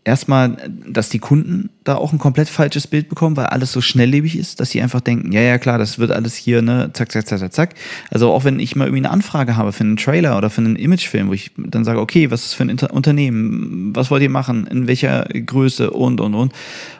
erstmal, 0.07 0.57
dass 0.89 1.09
die 1.09 1.19
Kunden 1.19 1.71
da 1.83 1.97
auch 1.97 2.13
ein 2.13 2.19
komplett 2.19 2.49
falsches 2.49 2.87
Bild 2.87 3.09
bekommen, 3.09 3.37
weil 3.37 3.47
alles 3.47 3.73
so 3.73 3.81
schnelllebig 3.81 4.39
ist, 4.39 4.61
dass 4.61 4.71
sie 4.71 4.81
einfach 4.81 5.01
denken, 5.01 5.33
ja, 5.33 5.41
ja, 5.41 5.59
klar, 5.59 5.79
das 5.79 5.99
wird 5.99 6.13
alles 6.13 6.37
hier, 6.37 6.63
ne, 6.63 6.91
zack, 6.93 7.11
zack, 7.11 7.27
zack, 7.27 7.53
zack. 7.53 7.75
Also 8.11 8.33
auch 8.33 8.45
wenn 8.45 8.61
ich 8.61 8.77
mal 8.77 8.85
irgendwie 8.85 9.05
eine 9.05 9.11
Anfrage 9.11 9.57
habe 9.57 9.73
für 9.73 9.83
einen 9.83 9.97
Trailer 9.97 10.39
oder 10.39 10.49
für 10.49 10.61
einen 10.61 10.77
Imagefilm, 10.77 11.29
wo 11.29 11.33
ich 11.33 11.51
dann 11.57 11.85
sage, 11.85 12.01
okay, 12.01 12.31
was 12.31 12.45
ist 12.45 12.55
für 12.55 12.65
ein 12.65 12.69
Inter 12.69 12.93
Unternehmen, 12.93 13.95
was 13.95 14.11
wollt 14.11 14.23
ihr 14.23 14.31
machen, 14.31 14.67
in 14.69 14.87
welcher 14.87 15.25
Größe 15.25 15.91
und, 15.91 16.21
und, 16.21 16.35
und. 16.35 16.53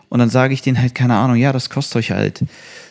Und 0.09 0.19
dann 0.19 0.31
sage 0.31 0.53
ich 0.53 0.63
denen 0.63 0.81
halt, 0.81 0.95
keine 0.95 1.15
Ahnung, 1.15 1.37
ja, 1.37 1.53
das 1.53 1.71
kostet 1.71 1.97
euch 1.97 2.11
halt 2.11 2.45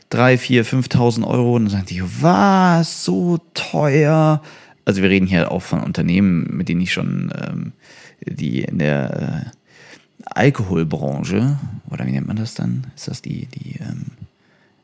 drei, 0.09 0.37
vier, 0.37 0.65
5.000 0.65 1.27
Euro. 1.27 1.55
Und 1.55 1.65
dann 1.65 1.71
sagen 1.71 1.85
die, 1.89 2.03
was, 2.21 3.03
so 3.03 3.39
teuer. 3.53 4.41
Also 4.85 5.01
wir 5.01 5.09
reden 5.09 5.27
hier 5.27 5.51
auch 5.51 5.61
von 5.61 5.81
Unternehmen, 5.81 6.47
mit 6.55 6.69
denen 6.69 6.81
ich 6.81 6.93
schon, 6.93 7.33
ähm, 7.35 7.73
die 8.21 8.61
in 8.61 8.79
der, 8.79 9.45
äh, 9.47 9.54
Alkoholbranche, 10.25 11.57
oder 11.89 12.05
wie 12.05 12.11
nennt 12.11 12.27
man 12.27 12.37
das 12.37 12.53
dann? 12.53 12.87
Ist 12.95 13.07
das 13.07 13.21
die, 13.21 13.47
die, 13.47 13.79
ähm, 13.79 14.07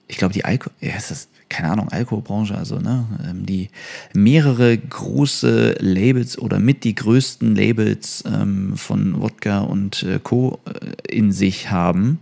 ich 0.08 0.18
glaube, 0.18 0.34
die 0.34 0.46
Alkohol, 0.46 0.74
ja, 0.82 0.96
ist 0.96 1.12
das, 1.12 1.28
keine 1.50 1.70
Ahnung, 1.70 1.90
Alkoholbranche, 1.90 2.58
also, 2.58 2.80
ne, 2.80 3.06
ähm, 3.28 3.46
die 3.46 3.70
mehrere 4.14 4.78
große 4.78 5.78
Labels 5.80 6.38
oder 6.38 6.60
mit 6.60 6.84
die 6.84 6.96
größten 6.96 7.56
Labels 7.56 8.24
ähm, 8.26 8.78
von 8.78 9.22
Wodka 9.22 9.60
und 9.60 10.04
äh, 10.04 10.20
Co. 10.22 10.60
Äh, 10.66 11.16
in 11.16 11.32
sich 11.32 11.72
haben. 11.72 12.20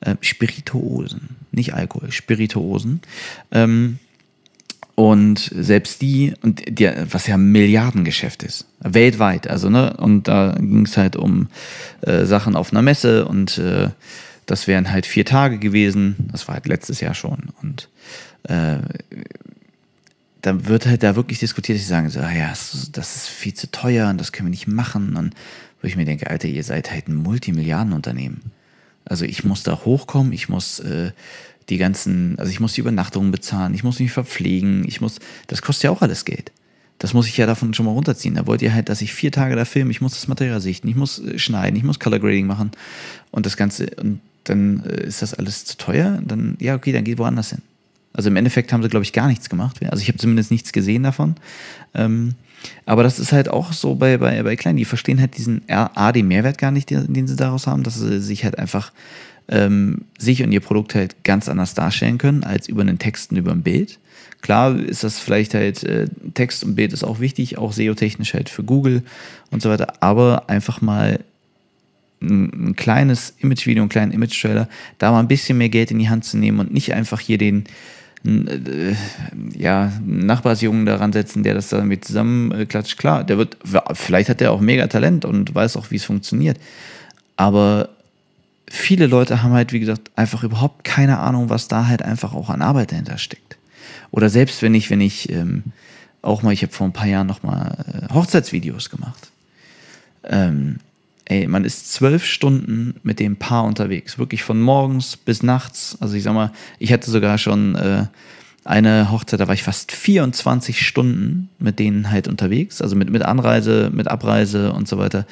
Äh, 0.00 0.14
Spirituosen, 0.20 1.36
nicht 1.50 1.74
Alkohol, 1.74 2.12
Spirituosen. 2.12 3.00
Ähm, 3.50 3.98
und 4.98 5.52
selbst 5.54 6.02
die, 6.02 6.34
und 6.42 6.76
die, 6.76 6.90
was 7.08 7.28
ja 7.28 7.36
ein 7.36 7.52
Milliardengeschäft 7.52 8.42
ist, 8.42 8.66
weltweit, 8.80 9.46
also, 9.46 9.70
ne, 9.70 9.96
und 9.96 10.26
da 10.26 10.56
ging 10.58 10.86
es 10.86 10.96
halt 10.96 11.14
um 11.14 11.46
äh, 12.00 12.24
Sachen 12.24 12.56
auf 12.56 12.72
einer 12.72 12.82
Messe 12.82 13.24
und 13.24 13.58
äh, 13.58 13.90
das 14.46 14.66
wären 14.66 14.90
halt 14.90 15.06
vier 15.06 15.24
Tage 15.24 15.58
gewesen, 15.58 16.16
das 16.32 16.48
war 16.48 16.56
halt 16.56 16.66
letztes 16.66 16.98
Jahr 16.98 17.14
schon. 17.14 17.50
Und 17.62 17.88
äh, 18.48 18.78
dann 20.42 20.66
wird 20.66 20.86
halt 20.86 21.04
da 21.04 21.14
wirklich 21.14 21.38
diskutiert, 21.38 21.78
sie 21.78 21.84
sagen 21.84 22.10
so, 22.10 22.18
ah 22.18 22.32
ja, 22.32 22.48
das 22.48 22.74
ist 23.14 23.28
viel 23.28 23.54
zu 23.54 23.70
teuer 23.70 24.10
und 24.10 24.18
das 24.18 24.32
können 24.32 24.48
wir 24.48 24.50
nicht 24.50 24.66
machen. 24.66 25.14
Und 25.14 25.32
wo 25.80 25.86
ich 25.86 25.94
mir 25.94 26.06
denke, 26.06 26.28
Alter, 26.28 26.48
ihr 26.48 26.64
seid 26.64 26.90
halt 26.90 27.06
ein 27.06 27.14
Multimilliardenunternehmen. 27.14 28.50
Also 29.04 29.24
ich 29.24 29.44
muss 29.44 29.62
da 29.62 29.84
hochkommen, 29.84 30.32
ich 30.32 30.48
muss 30.48 30.80
äh, 30.80 31.12
die 31.68 31.78
ganzen, 31.78 32.38
also 32.38 32.50
ich 32.50 32.60
muss 32.60 32.72
die 32.72 32.80
Übernachtungen 32.80 33.30
bezahlen, 33.30 33.74
ich 33.74 33.84
muss 33.84 33.98
mich 34.00 34.12
verpflegen, 34.12 34.84
ich 34.86 35.00
muss, 35.00 35.18
das 35.46 35.62
kostet 35.62 35.84
ja 35.84 35.90
auch 35.90 36.02
alles 36.02 36.24
Geld. 36.24 36.52
Das 36.98 37.14
muss 37.14 37.28
ich 37.28 37.36
ja 37.36 37.46
davon 37.46 37.74
schon 37.74 37.86
mal 37.86 37.92
runterziehen. 37.92 38.34
Da 38.34 38.46
wollt 38.46 38.60
ihr 38.60 38.74
halt, 38.74 38.88
dass 38.88 39.02
ich 39.02 39.12
vier 39.12 39.30
Tage 39.30 39.54
da 39.54 39.64
filme, 39.64 39.90
ich 39.90 40.00
muss 40.00 40.14
das 40.14 40.26
Material 40.26 40.60
sichten, 40.60 40.88
ich 40.88 40.96
muss 40.96 41.20
äh, 41.20 41.38
schneiden, 41.38 41.76
ich 41.76 41.84
muss 41.84 42.00
Color 42.00 42.18
Grading 42.18 42.46
machen 42.46 42.72
und 43.30 43.46
das 43.46 43.56
Ganze, 43.56 43.86
und 44.00 44.20
dann 44.44 44.84
äh, 44.84 45.04
ist 45.04 45.22
das 45.22 45.34
alles 45.34 45.64
zu 45.64 45.76
teuer, 45.76 46.20
dann, 46.24 46.56
ja, 46.58 46.74
okay, 46.74 46.92
dann 46.92 47.04
geht 47.04 47.18
woanders 47.18 47.50
hin. 47.50 47.62
Also 48.12 48.30
im 48.30 48.36
Endeffekt 48.36 48.72
haben 48.72 48.82
sie, 48.82 48.88
glaube 48.88 49.04
ich, 49.04 49.12
gar 49.12 49.28
nichts 49.28 49.48
gemacht. 49.48 49.76
Also 49.88 50.02
ich 50.02 50.08
habe 50.08 50.18
zumindest 50.18 50.50
nichts 50.50 50.72
gesehen 50.72 51.04
davon. 51.04 51.36
Ähm, 51.94 52.34
aber 52.84 53.04
das 53.04 53.20
ist 53.20 53.32
halt 53.32 53.48
auch 53.48 53.72
so 53.72 53.94
bei, 53.94 54.16
bei, 54.18 54.42
bei 54.42 54.56
Kleinen, 54.56 54.78
die 54.78 54.84
verstehen 54.84 55.20
halt 55.20 55.36
diesen 55.36 55.62
A, 55.68 56.10
den 56.10 56.26
Mehrwert 56.26 56.58
gar 56.58 56.72
nicht, 56.72 56.90
den, 56.90 57.12
den 57.12 57.28
sie 57.28 57.36
daraus 57.36 57.68
haben, 57.68 57.84
dass 57.84 57.94
sie 57.94 58.20
sich 58.20 58.42
halt 58.42 58.58
einfach 58.58 58.92
ähm, 59.48 60.02
sich 60.18 60.42
und 60.42 60.52
ihr 60.52 60.60
Produkt 60.60 60.94
halt 60.94 61.24
ganz 61.24 61.48
anders 61.48 61.74
darstellen 61.74 62.18
können, 62.18 62.44
als 62.44 62.68
über 62.68 62.82
einen 62.82 62.98
Text 62.98 63.30
und 63.30 63.38
über 63.38 63.52
ein 63.52 63.62
Bild. 63.62 63.98
Klar 64.40 64.78
ist 64.78 65.04
das 65.04 65.18
vielleicht 65.18 65.54
halt, 65.54 65.82
äh, 65.82 66.06
Text 66.34 66.62
und 66.64 66.76
Bild 66.76 66.92
ist 66.92 67.02
auch 67.02 67.18
wichtig, 67.18 67.58
auch 67.58 67.72
SEO-technisch 67.72 68.34
halt 68.34 68.48
für 68.48 68.62
Google 68.62 69.02
und 69.50 69.62
so 69.62 69.70
weiter, 69.70 69.94
aber 70.00 70.48
einfach 70.48 70.80
mal 70.80 71.20
ein, 72.20 72.68
ein 72.70 72.76
kleines 72.76 73.34
Image-Video, 73.38 73.82
einen 73.82 73.88
kleinen 73.88 74.12
Image-Trailer, 74.12 74.68
da 74.98 75.10
mal 75.10 75.20
ein 75.20 75.28
bisschen 75.28 75.58
mehr 75.58 75.68
Geld 75.68 75.90
in 75.90 75.98
die 75.98 76.08
Hand 76.08 76.24
zu 76.24 76.36
nehmen 76.36 76.60
und 76.60 76.72
nicht 76.72 76.94
einfach 76.94 77.20
hier 77.20 77.38
den, 77.38 77.64
äh, 78.24 78.94
ja, 79.56 79.92
Nachbarsjungen 80.04 80.86
daran 80.86 81.12
setzen, 81.12 81.42
der 81.42 81.54
das 81.54 81.68
damit 81.68 82.04
zusammenklatscht. 82.04 82.98
Klar, 82.98 83.24
der 83.24 83.38
wird, 83.38 83.56
vielleicht 83.92 84.28
hat 84.28 84.40
der 84.40 84.52
auch 84.52 84.60
mega 84.60 84.86
Talent 84.86 85.24
und 85.24 85.54
weiß 85.54 85.76
auch, 85.76 85.90
wie 85.90 85.96
es 85.96 86.04
funktioniert. 86.04 86.58
Aber 87.36 87.90
viele 88.70 89.06
Leute 89.06 89.42
haben 89.42 89.52
halt, 89.52 89.72
wie 89.72 89.80
gesagt, 89.80 90.10
einfach 90.16 90.42
überhaupt 90.42 90.84
keine 90.84 91.18
Ahnung, 91.18 91.48
was 91.48 91.68
da 91.68 91.86
halt 91.86 92.02
einfach 92.02 92.34
auch 92.34 92.50
an 92.50 92.62
Arbeit 92.62 92.92
dahinter 92.92 93.18
steckt. 93.18 93.56
Oder 94.10 94.28
selbst 94.28 94.62
wenn 94.62 94.74
ich, 94.74 94.90
wenn 94.90 95.00
ich 95.00 95.30
ähm, 95.30 95.64
auch 96.22 96.42
mal, 96.42 96.52
ich 96.52 96.62
habe 96.62 96.72
vor 96.72 96.86
ein 96.86 96.92
paar 96.92 97.06
Jahren 97.06 97.26
noch 97.26 97.42
mal 97.42 97.84
äh, 97.86 98.12
Hochzeitsvideos 98.12 98.90
gemacht. 98.90 99.30
Ähm, 100.24 100.78
ey, 101.24 101.46
man 101.46 101.64
ist 101.64 101.92
zwölf 101.92 102.24
Stunden 102.24 102.96
mit 103.02 103.20
dem 103.20 103.36
Paar 103.36 103.64
unterwegs, 103.64 104.18
wirklich 104.18 104.42
von 104.42 104.60
morgens 104.60 105.16
bis 105.16 105.42
nachts. 105.42 105.96
Also 106.00 106.16
ich 106.16 106.22
sag 106.22 106.34
mal, 106.34 106.52
ich 106.78 106.92
hatte 106.92 107.10
sogar 107.10 107.38
schon 107.38 107.74
äh, 107.74 108.06
eine 108.64 109.10
Hochzeit, 109.10 109.40
da 109.40 109.46
war 109.46 109.54
ich 109.54 109.62
fast 109.62 109.92
24 109.92 110.86
Stunden 110.86 111.48
mit 111.58 111.78
denen 111.78 112.10
halt 112.10 112.28
unterwegs, 112.28 112.82
also 112.82 112.96
mit, 112.96 113.10
mit 113.10 113.22
Anreise, 113.22 113.90
mit 113.92 114.08
Abreise 114.08 114.72
und 114.72 114.88
so 114.88 114.98
weiter. 114.98 115.26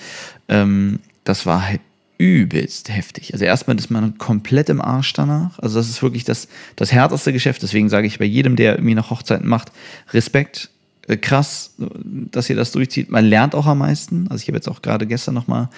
Ähm, 0.48 1.00
das 1.24 1.44
war 1.44 1.66
halt 1.66 1.80
übelst 2.18 2.88
heftig. 2.88 3.32
Also 3.32 3.44
erstmal 3.44 3.76
ist 3.78 3.90
man 3.90 4.18
komplett 4.18 4.68
im 4.68 4.80
Arsch 4.80 5.12
danach. 5.12 5.58
Also 5.58 5.78
das 5.78 5.88
ist 5.88 6.02
wirklich 6.02 6.24
das, 6.24 6.48
das 6.76 6.92
härteste 6.92 7.32
Geschäft. 7.32 7.62
Deswegen 7.62 7.88
sage 7.88 8.06
ich 8.06 8.18
bei 8.18 8.24
jedem, 8.24 8.56
der 8.56 8.76
irgendwie 8.76 8.94
noch 8.94 9.10
Hochzeiten 9.10 9.48
macht, 9.48 9.72
Respekt, 10.12 10.70
äh, 11.08 11.16
krass, 11.16 11.74
dass 11.78 12.50
ihr 12.50 12.56
das 12.56 12.72
durchzieht. 12.72 13.10
Man 13.10 13.24
lernt 13.24 13.54
auch 13.54 13.66
am 13.66 13.78
meisten. 13.78 14.28
Also 14.28 14.42
ich 14.42 14.48
habe 14.48 14.56
jetzt 14.56 14.68
auch 14.68 14.82
gerade 14.82 15.06
gestern 15.06 15.34
noch 15.34 15.46
mal 15.46 15.68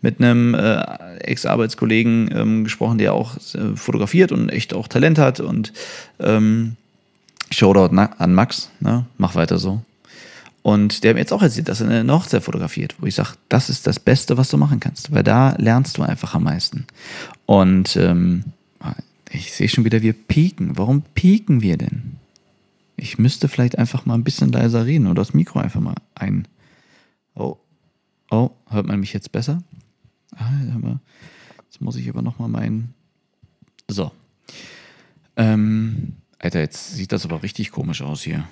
mit 0.00 0.20
einem 0.20 0.54
äh, 0.54 1.16
Ex-Arbeitskollegen 1.18 2.30
ähm, 2.32 2.64
gesprochen, 2.64 2.98
der 2.98 3.14
auch 3.14 3.36
äh, 3.54 3.76
fotografiert 3.76 4.30
und 4.30 4.48
echt 4.48 4.74
auch 4.74 4.88
Talent 4.88 5.18
hat 5.18 5.40
und 5.40 5.72
ähm, 6.20 6.76
Shoutout 7.50 7.96
an 7.96 8.34
Max, 8.34 8.70
ne? 8.80 9.06
mach 9.16 9.34
weiter 9.34 9.58
so. 9.58 9.80
Und 10.62 11.02
der 11.02 11.10
hat 11.10 11.14
mir 11.14 11.20
jetzt 11.20 11.32
auch 11.32 11.42
erzählt, 11.42 11.68
dass 11.68 11.80
er 11.80 11.88
eine 11.88 12.12
Hochzeit 12.12 12.42
fotografiert, 12.42 12.96
wo 12.98 13.06
ich 13.06 13.14
sage, 13.14 13.34
das 13.48 13.70
ist 13.70 13.86
das 13.86 14.00
Beste, 14.00 14.36
was 14.36 14.50
du 14.50 14.56
machen 14.58 14.80
kannst, 14.80 15.12
weil 15.12 15.22
da 15.22 15.54
lernst 15.56 15.96
du 15.98 16.02
einfach 16.02 16.34
am 16.34 16.44
meisten. 16.44 16.86
Und 17.46 17.96
ähm, 17.96 18.44
ich 19.30 19.52
sehe 19.52 19.68
schon 19.68 19.84
wieder, 19.84 20.02
wir 20.02 20.12
pieken. 20.12 20.76
Warum 20.76 21.02
pieken 21.02 21.62
wir 21.62 21.76
denn? 21.76 22.16
Ich 22.96 23.18
müsste 23.18 23.48
vielleicht 23.48 23.78
einfach 23.78 24.06
mal 24.06 24.14
ein 24.14 24.24
bisschen 24.24 24.50
leiser 24.50 24.86
reden 24.86 25.06
oder 25.06 25.22
das 25.22 25.34
Mikro 25.34 25.60
einfach 25.60 25.80
mal 25.80 25.94
ein. 26.14 26.48
Oh, 27.34 27.56
oh, 28.30 28.50
hört 28.68 28.86
man 28.86 29.00
mich 29.00 29.12
jetzt 29.12 29.32
besser? 29.32 29.62
Ah, 30.36 30.50
jetzt 31.64 31.80
muss 31.80 31.96
ich 31.96 32.08
aber 32.08 32.22
nochmal 32.22 32.48
meinen. 32.48 32.94
So. 33.88 34.10
Ähm, 35.36 36.14
Alter, 36.38 36.60
jetzt 36.60 36.94
sieht 36.94 37.12
das 37.12 37.24
aber 37.24 37.42
richtig 37.42 37.70
komisch 37.70 38.02
aus 38.02 38.22
hier. 38.22 38.48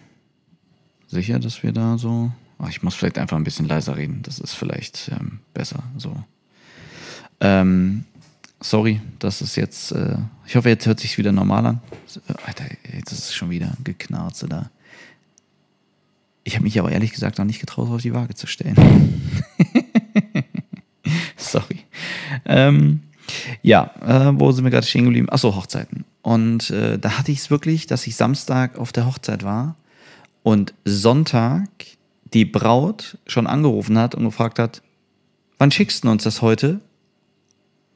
Sicher, 1.08 1.38
dass 1.38 1.62
wir 1.62 1.72
da 1.72 1.98
so. 1.98 2.32
Ach, 2.58 2.68
ich 2.68 2.82
muss 2.82 2.94
vielleicht 2.94 3.18
einfach 3.18 3.36
ein 3.36 3.44
bisschen 3.44 3.66
leiser 3.66 3.96
reden. 3.96 4.20
Das 4.22 4.38
ist 4.38 4.54
vielleicht 4.54 5.10
ähm, 5.12 5.40
besser. 5.54 5.82
So. 5.96 6.16
Ähm, 7.40 8.04
sorry, 8.60 9.00
das 9.18 9.42
ist 9.42 9.56
jetzt. 9.56 9.92
Äh, 9.92 10.16
ich 10.46 10.56
hoffe, 10.56 10.68
jetzt 10.68 10.86
hört 10.86 11.00
sich 11.00 11.18
wieder 11.18 11.32
normal 11.32 11.66
an. 11.66 11.80
Alter, 12.46 12.64
jetzt 12.92 13.12
ist 13.12 13.26
es 13.26 13.34
schon 13.34 13.50
wieder 13.50 13.76
geknarze 13.84 14.48
da. 14.48 14.70
Ich 16.44 16.54
habe 16.54 16.64
mich 16.64 16.78
aber 16.78 16.92
ehrlich 16.92 17.12
gesagt 17.12 17.38
noch 17.38 17.44
nicht 17.44 17.60
getraut, 17.60 17.90
auf 17.90 18.02
die 18.02 18.14
Waage 18.14 18.34
zu 18.34 18.46
stellen. 18.46 18.76
sorry. 21.36 21.84
Ähm, 22.44 23.00
ja, 23.62 23.90
äh, 24.00 24.32
wo 24.38 24.52
sind 24.52 24.64
wir 24.64 24.70
gerade 24.70 24.86
stehen 24.86 25.04
geblieben? 25.04 25.28
Achso, 25.28 25.54
Hochzeiten. 25.54 26.04
Und 26.22 26.70
äh, 26.70 26.98
da 26.98 27.18
hatte 27.18 27.32
ich 27.32 27.38
es 27.38 27.50
wirklich, 27.50 27.86
dass 27.86 28.06
ich 28.06 28.16
Samstag 28.16 28.78
auf 28.78 28.92
der 28.92 29.06
Hochzeit 29.06 29.42
war 29.42 29.76
und 30.46 30.74
Sonntag 30.84 31.68
die 32.32 32.44
Braut 32.44 33.18
schon 33.26 33.48
angerufen 33.48 33.98
hat 33.98 34.14
und 34.14 34.22
gefragt 34.22 34.60
hat, 34.60 34.80
wann 35.58 35.72
schickst 35.72 36.04
du 36.04 36.08
uns 36.08 36.22
das 36.22 36.40
heute? 36.40 36.80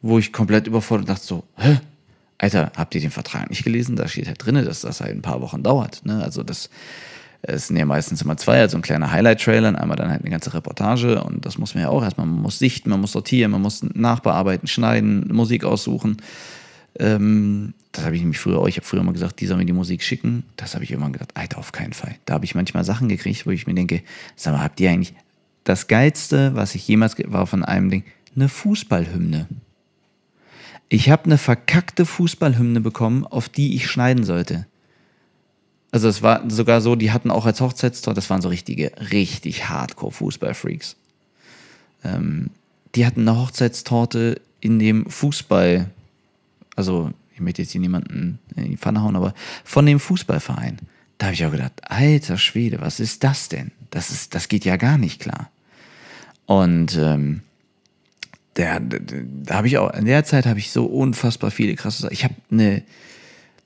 Wo 0.02 0.18
ich 0.18 0.32
komplett 0.32 0.66
überfordert 0.66 1.10
dachte 1.10 1.24
so, 1.24 1.44
hä? 1.54 1.78
Alter, 2.38 2.72
habt 2.76 2.92
ihr 2.96 3.00
den 3.00 3.12
Vertrag 3.12 3.50
nicht 3.50 3.62
gelesen? 3.62 3.94
Da 3.94 4.08
steht 4.08 4.26
halt 4.26 4.44
drin, 4.44 4.56
dass 4.56 4.80
das 4.80 5.00
halt 5.00 5.12
ein 5.12 5.22
paar 5.22 5.40
Wochen 5.40 5.62
dauert. 5.62 6.04
Ne? 6.04 6.24
Also 6.24 6.42
das 6.42 6.70
es 7.42 7.68
sind 7.68 7.76
ja 7.76 7.86
meistens 7.86 8.20
immer 8.20 8.36
zwei, 8.36 8.58
also 8.58 8.76
ein 8.76 8.82
kleiner 8.82 9.12
Highlight-Trailer 9.12 9.68
und 9.68 9.76
einmal 9.76 9.96
dann 9.96 10.10
halt 10.10 10.22
eine 10.22 10.30
ganze 10.30 10.52
Reportage 10.52 11.22
und 11.22 11.46
das 11.46 11.56
muss 11.56 11.74
man 11.74 11.84
ja 11.84 11.88
auch 11.88 12.02
erstmal, 12.02 12.26
man 12.26 12.42
muss 12.42 12.58
sichten, 12.58 12.90
man 12.90 13.00
muss 13.00 13.12
sortieren, 13.12 13.52
man 13.52 13.62
muss 13.62 13.84
nachbearbeiten, 13.94 14.66
schneiden, 14.66 15.28
Musik 15.32 15.64
aussuchen. 15.64 16.16
Ähm, 16.98 17.74
das 17.92 18.04
habe 18.04 18.14
ich 18.14 18.22
nämlich 18.22 18.38
früher 18.38 18.58
auch, 18.58 18.68
ich 18.68 18.76
habe 18.76 18.86
früher 18.86 19.02
mal 19.02 19.12
gesagt, 19.12 19.40
die 19.40 19.46
sollen 19.46 19.60
mir 19.60 19.66
die 19.66 19.72
Musik 19.72 20.02
schicken. 20.02 20.44
Das 20.56 20.74
habe 20.74 20.84
ich 20.84 20.90
irgendwann 20.90 21.12
gedacht, 21.12 21.30
Alter, 21.34 21.58
auf 21.58 21.72
keinen 21.72 21.92
Fall. 21.92 22.16
Da 22.24 22.34
habe 22.34 22.44
ich 22.44 22.54
manchmal 22.54 22.84
Sachen 22.84 23.08
gekriegt, 23.08 23.46
wo 23.46 23.50
ich 23.50 23.66
mir 23.66 23.74
denke, 23.74 24.02
sag 24.36 24.54
mal, 24.54 24.62
habt 24.62 24.80
ihr 24.80 24.90
eigentlich 24.90 25.14
das 25.64 25.86
Geilste, 25.86 26.54
was 26.54 26.74
ich 26.74 26.86
jemals 26.86 27.16
war 27.26 27.46
von 27.46 27.64
einem 27.64 27.90
Ding, 27.90 28.04
eine 28.34 28.48
Fußballhymne. 28.48 29.48
Ich 30.88 31.10
habe 31.10 31.24
eine 31.24 31.38
verkackte 31.38 32.04
Fußballhymne 32.06 32.80
bekommen, 32.80 33.24
auf 33.24 33.48
die 33.48 33.76
ich 33.76 33.88
schneiden 33.88 34.24
sollte. 34.24 34.66
Also 35.92 36.08
es 36.08 36.22
war 36.22 36.48
sogar 36.48 36.80
so, 36.80 36.94
die 36.94 37.10
hatten 37.10 37.30
auch 37.30 37.46
als 37.46 37.60
Hochzeitstor, 37.60 38.14
das 38.14 38.30
waren 38.30 38.42
so 38.42 38.48
richtige, 38.48 38.92
richtig 39.10 39.68
Hardcore-Fußballfreaks. 39.68 40.96
Ähm, 42.04 42.50
die 42.94 43.06
hatten 43.06 43.28
eine 43.28 43.38
Hochzeitstorte 43.38 44.40
in 44.60 44.78
dem 44.78 45.08
Fußball, 45.08 45.90
also 46.80 47.12
ich 47.34 47.40
möchte 47.40 47.60
jetzt 47.60 47.72
hier 47.72 47.80
niemanden 47.82 48.38
in 48.56 48.70
die 48.70 48.78
Pfanne 48.78 49.02
hauen, 49.02 49.14
aber 49.14 49.34
von 49.64 49.84
dem 49.84 50.00
Fußballverein. 50.00 50.78
Da 51.18 51.26
habe 51.26 51.34
ich 51.34 51.44
auch 51.44 51.50
gedacht, 51.50 51.74
alter 51.82 52.38
Schwede, 52.38 52.80
was 52.80 53.00
ist 53.00 53.22
das 53.22 53.50
denn? 53.50 53.70
Das, 53.90 54.10
ist, 54.10 54.34
das 54.34 54.48
geht 54.48 54.64
ja 54.64 54.76
gar 54.76 54.96
nicht 54.96 55.20
klar. 55.20 55.50
Und 56.46 56.96
ähm, 56.96 57.42
da 58.54 58.80
habe 59.50 59.66
ich 59.66 59.76
auch, 59.76 59.92
in 59.92 60.06
der 60.06 60.24
Zeit 60.24 60.46
habe 60.46 60.58
ich 60.58 60.70
so 60.70 60.86
unfassbar 60.86 61.50
viele 61.50 61.74
krasse 61.74 62.00
Sachen. 62.00 62.14
Ich 62.14 62.24
habe 62.24 62.34
eine, 62.50 62.82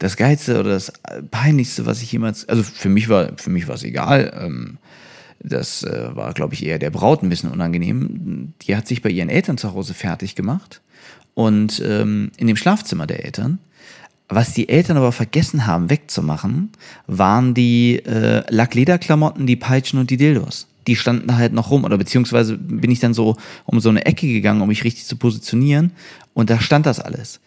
das 0.01 0.17
Geilste 0.17 0.59
oder 0.59 0.71
das 0.71 0.93
Peinlichste, 1.31 1.87
was 1.87 2.03
ich 2.03 2.11
jemals, 2.11 2.49
also 2.49 2.65
für 2.65 2.89
mich 2.89 3.09
war, 3.09 3.31
für 3.37 3.51
mich 3.51 3.69
war 3.69 3.77
es 3.77 3.85
egal. 3.85 4.37
Ähm, 4.41 4.79
das 5.39 5.85
äh, 5.85 6.17
war, 6.17 6.35
glaube 6.35 6.55
ich, 6.55 6.67
eher 6.67 6.81
der 6.81 6.91
Braut 6.91 7.23
ein 7.23 7.29
bisschen 7.29 7.53
unangenehm. 7.53 8.55
Die 8.63 8.75
hat 8.75 8.89
sich 8.89 9.03
bei 9.03 9.11
ihren 9.11 9.29
Eltern 9.29 9.57
zu 9.57 9.73
Hause 9.73 9.95
fertig 9.95 10.35
gemacht 10.35 10.81
und 11.35 11.83
ähm, 11.85 12.31
in 12.37 12.47
dem 12.47 12.57
Schlafzimmer 12.57 13.07
der 13.07 13.25
Eltern. 13.25 13.59
Was 14.29 14.55
die 14.55 14.69
Eltern 14.69 14.97
aber 14.97 15.13
vergessen 15.13 15.67
haben 15.67 15.91
wegzumachen, 15.91 16.71
waren 17.07 17.53
die 17.53 17.97
äh, 18.07 18.43
Lacklederklamotten, 18.49 19.47
die 19.47 19.57
Peitschen 19.57 19.99
und 19.99 20.11
die 20.11 20.17
Dildos. 20.17 20.67
Die 20.87 20.97
standen 20.97 21.37
halt 21.37 21.53
noch 21.53 21.71
rum 21.71 21.85
oder 21.85 21.99
beziehungsweise 21.99 22.57
bin 22.57 22.91
ich 22.91 23.01
dann 23.01 23.15
so 23.15 23.37
um 23.65 23.81
so 23.81 23.91
eine 23.91 24.07
Ecke 24.07 24.27
gegangen, 24.27 24.63
um 24.63 24.69
mich 24.69 24.85
richtig 24.85 25.07
zu 25.07 25.17
positionieren 25.17 25.93
und 26.33 26.51
da 26.51 26.61
stand 26.61 26.87
das 26.87 27.01
alles. 27.01 27.41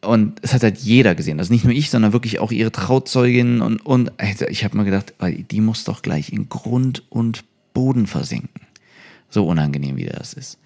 Und 0.00 0.40
es 0.42 0.52
hat 0.52 0.64
halt 0.64 0.78
jeder 0.78 1.14
gesehen. 1.14 1.38
Also 1.38 1.52
nicht 1.52 1.64
nur 1.64 1.72
ich, 1.72 1.88
sondern 1.88 2.12
wirklich 2.12 2.40
auch 2.40 2.50
ihre 2.50 2.72
Trauzeugin. 2.72 3.62
Und, 3.62 3.86
und 3.86 4.10
ich 4.48 4.64
habe 4.64 4.76
mir 4.76 4.84
gedacht, 4.84 5.14
die 5.50 5.60
muss 5.60 5.84
doch 5.84 6.02
gleich 6.02 6.32
in 6.32 6.48
Grund 6.48 7.04
und 7.08 7.44
Boden 7.72 8.08
versinken. 8.08 8.66
So 9.30 9.46
unangenehm, 9.46 9.96
wie 9.96 10.06
das 10.06 10.34
ist. 10.34 10.58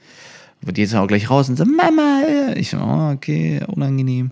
Die 0.62 0.80
jetzt 0.80 0.94
auch 0.94 1.06
gleich 1.06 1.30
raus 1.30 1.48
und 1.48 1.56
so, 1.56 1.64
Mama. 1.64 2.22
Ich 2.56 2.70
so, 2.70 2.78
oh, 2.78 3.12
okay, 3.12 3.60
unangenehm. 3.68 4.30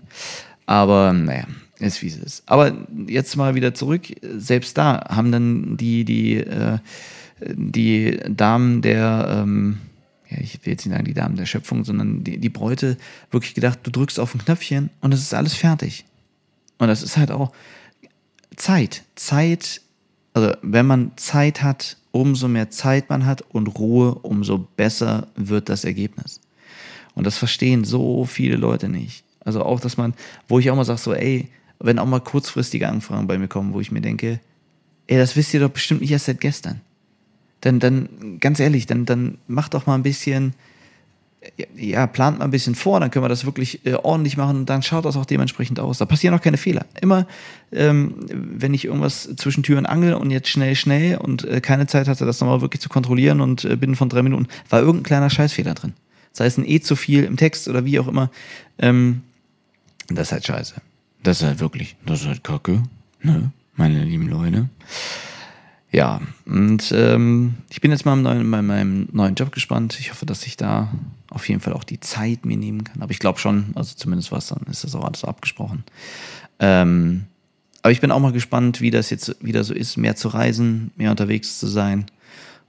Aber 0.65 1.13
naja, 1.13 1.45
ist 1.79 2.01
wie 2.01 2.07
es 2.07 2.17
ist. 2.17 2.43
Aber 2.45 2.75
jetzt 3.07 3.35
mal 3.35 3.55
wieder 3.55 3.73
zurück. 3.73 4.03
Selbst 4.21 4.77
da 4.77 5.05
haben 5.09 5.31
dann 5.31 5.77
die, 5.77 6.05
die, 6.05 6.35
äh, 6.37 6.79
die 7.39 8.19
Damen 8.29 8.81
der, 8.81 9.43
ähm, 9.43 9.77
ja, 10.29 10.37
ich 10.39 10.65
will 10.65 10.73
jetzt 10.73 10.85
nicht 10.85 10.93
sagen 10.93 11.05
die 11.05 11.13
Damen 11.13 11.35
der 11.35 11.45
Schöpfung, 11.45 11.83
sondern 11.83 12.23
die, 12.23 12.37
die 12.37 12.49
Bräute 12.49 12.97
wirklich 13.31 13.53
gedacht, 13.53 13.79
du 13.83 13.91
drückst 13.91 14.19
auf 14.19 14.33
ein 14.33 14.43
Knöpfchen 14.43 14.89
und 15.01 15.13
es 15.13 15.21
ist 15.21 15.33
alles 15.33 15.53
fertig. 15.53 16.05
Und 16.77 16.87
das 16.87 17.03
ist 17.03 17.17
halt 17.17 17.31
auch 17.31 17.51
Zeit. 18.55 19.03
Zeit, 19.15 19.81
also 20.35 20.51
wenn 20.61 20.85
man 20.85 21.13
Zeit 21.15 21.63
hat, 21.63 21.95
umso 22.11 22.49
mehr 22.49 22.69
Zeit 22.69 23.09
man 23.09 23.25
hat 23.25 23.41
und 23.41 23.67
Ruhe, 23.79 24.15
umso 24.15 24.67
besser 24.75 25.27
wird 25.37 25.69
das 25.69 25.85
Ergebnis. 25.85 26.41
Und 27.15 27.25
das 27.25 27.37
verstehen 27.37 27.85
so 27.85 28.25
viele 28.25 28.57
Leute 28.57 28.89
nicht. 28.89 29.23
Also 29.45 29.63
auch, 29.63 29.79
dass 29.79 29.95
man, 29.95 30.13
wo 30.49 30.59
ich 30.59 30.69
auch 30.69 30.75
mal 30.75 30.83
sage, 30.83 30.99
so, 30.99 31.13
ey, 31.13 31.47
wenn 31.79 31.99
auch 31.99 32.05
mal 32.05 32.19
kurzfristige 32.19 32.89
Anfragen 32.89 33.27
bei 33.27 33.37
mir 33.37 33.47
kommen, 33.47 33.73
wo 33.73 33.79
ich 33.79 33.93
mir 33.93 34.01
denke, 34.01 34.41
ey, 35.07 35.17
das 35.17 35.37
wisst 35.37 35.53
ihr 35.53 35.61
doch 35.61 35.69
bestimmt 35.69 36.01
nicht 36.01 36.11
erst 36.11 36.25
seit 36.25 36.41
gestern. 36.41 36.81
Dann, 37.61 37.79
dann, 37.79 38.37
ganz 38.41 38.59
ehrlich, 38.59 38.87
dann, 38.87 39.05
dann 39.05 39.37
macht 39.47 39.73
doch 39.73 39.85
mal 39.85 39.95
ein 39.95 40.03
bisschen, 40.03 40.53
ja, 41.75 42.07
plant 42.07 42.39
mal 42.39 42.45
ein 42.45 42.51
bisschen 42.51 42.75
vor, 42.75 42.99
dann 42.99 43.11
können 43.11 43.23
wir 43.23 43.29
das 43.29 43.45
wirklich 43.45 43.85
äh, 43.85 43.93
ordentlich 43.93 44.37
machen 44.37 44.57
und 44.57 44.69
dann 44.69 44.81
schaut 44.81 45.05
das 45.05 45.15
auch 45.15 45.25
dementsprechend 45.25 45.79
aus. 45.79 45.97
Da 45.97 46.05
passieren 46.05 46.33
auch 46.33 46.41
keine 46.41 46.57
Fehler. 46.57 46.85
Immer, 47.01 47.27
ähm, 47.71 48.15
wenn 48.29 48.73
ich 48.73 48.85
irgendwas 48.85 49.29
zwischen 49.35 49.63
Tür 49.63 49.77
und 49.77 49.85
Angel 49.85 50.13
und 50.13 50.31
jetzt 50.31 50.49
schnell, 50.49 50.75
schnell 50.75 51.17
und 51.17 51.43
äh, 51.45 51.61
keine 51.61 51.87
Zeit 51.87 52.07
hatte, 52.07 52.25
das 52.25 52.39
nochmal 52.41 52.61
wirklich 52.61 52.81
zu 52.81 52.89
kontrollieren 52.89 53.41
und 53.41 53.65
äh, 53.65 53.75
binnen 53.75 53.95
von 53.95 54.09
drei 54.09 54.23
Minuten, 54.23 54.47
war 54.69 54.79
irgendein 54.79 55.03
kleiner 55.03 55.29
Scheißfehler 55.29 55.73
drin. 55.73 55.93
Sei 56.33 56.45
es 56.45 56.57
ein 56.57 56.67
E 56.67 56.79
zu 56.79 56.95
viel 56.95 57.23
im 57.23 57.37
Text 57.37 57.67
oder 57.67 57.85
wie 57.85 57.99
auch 57.99 58.07
immer. 58.07 58.29
Ähm, 58.79 59.21
das 60.07 60.27
ist 60.27 60.31
halt 60.33 60.45
scheiße. 60.45 60.75
Das 61.23 61.41
ist 61.41 61.47
halt 61.47 61.59
wirklich, 61.59 61.95
das 62.05 62.21
ist 62.21 62.27
halt 62.27 62.43
kacke, 62.43 62.83
ne, 63.21 63.51
meine 63.75 64.03
lieben 64.03 64.27
Leute. 64.27 64.69
Ja, 65.95 66.19
und 66.45 66.91
ähm, 66.91 67.53
ich 67.69 67.79
bin 67.79 67.91
jetzt 67.91 68.05
mal 68.05 68.21
bei 68.21 68.61
meinem 68.61 69.07
neuen 69.13 69.35
Job 69.35 69.53
gespannt. 69.53 69.97
Ich 69.97 70.11
hoffe, 70.11 70.25
dass 70.25 70.45
ich 70.45 70.57
da 70.57 70.91
auf 71.29 71.47
jeden 71.47 71.61
Fall 71.61 71.71
auch 71.71 71.85
die 71.85 72.01
Zeit 72.01 72.43
mir 72.43 72.57
nehmen 72.57 72.83
kann. 72.83 73.01
Aber 73.01 73.11
ich 73.11 73.19
glaube 73.19 73.39
schon, 73.39 73.67
also 73.75 73.95
zumindest 73.95 74.29
was, 74.33 74.47
dann 74.47 74.59
ist 74.69 74.83
das 74.83 74.93
auch 74.93 75.05
alles 75.05 75.23
abgesprochen. 75.23 75.85
Ähm, 76.59 77.27
aber 77.81 77.93
ich 77.93 78.01
bin 78.01 78.11
auch 78.11 78.19
mal 78.19 78.33
gespannt, 78.33 78.81
wie 78.81 78.91
das 78.91 79.09
jetzt 79.09 79.37
wieder 79.39 79.63
so 79.63 79.73
ist, 79.73 79.95
mehr 79.95 80.17
zu 80.17 80.27
reisen, 80.27 80.91
mehr 80.97 81.11
unterwegs 81.11 81.59
zu 81.61 81.67
sein 81.67 82.07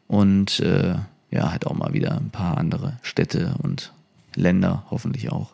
und 0.06 0.60
äh, 0.60 0.94
ja, 1.32 1.50
halt 1.50 1.66
auch 1.66 1.74
mal 1.74 1.94
wieder 1.94 2.18
ein 2.18 2.30
paar 2.30 2.56
andere 2.56 3.00
Städte 3.02 3.56
und 3.60 3.92
Länder 4.36 4.84
hoffentlich 4.88 5.32
auch 5.32 5.50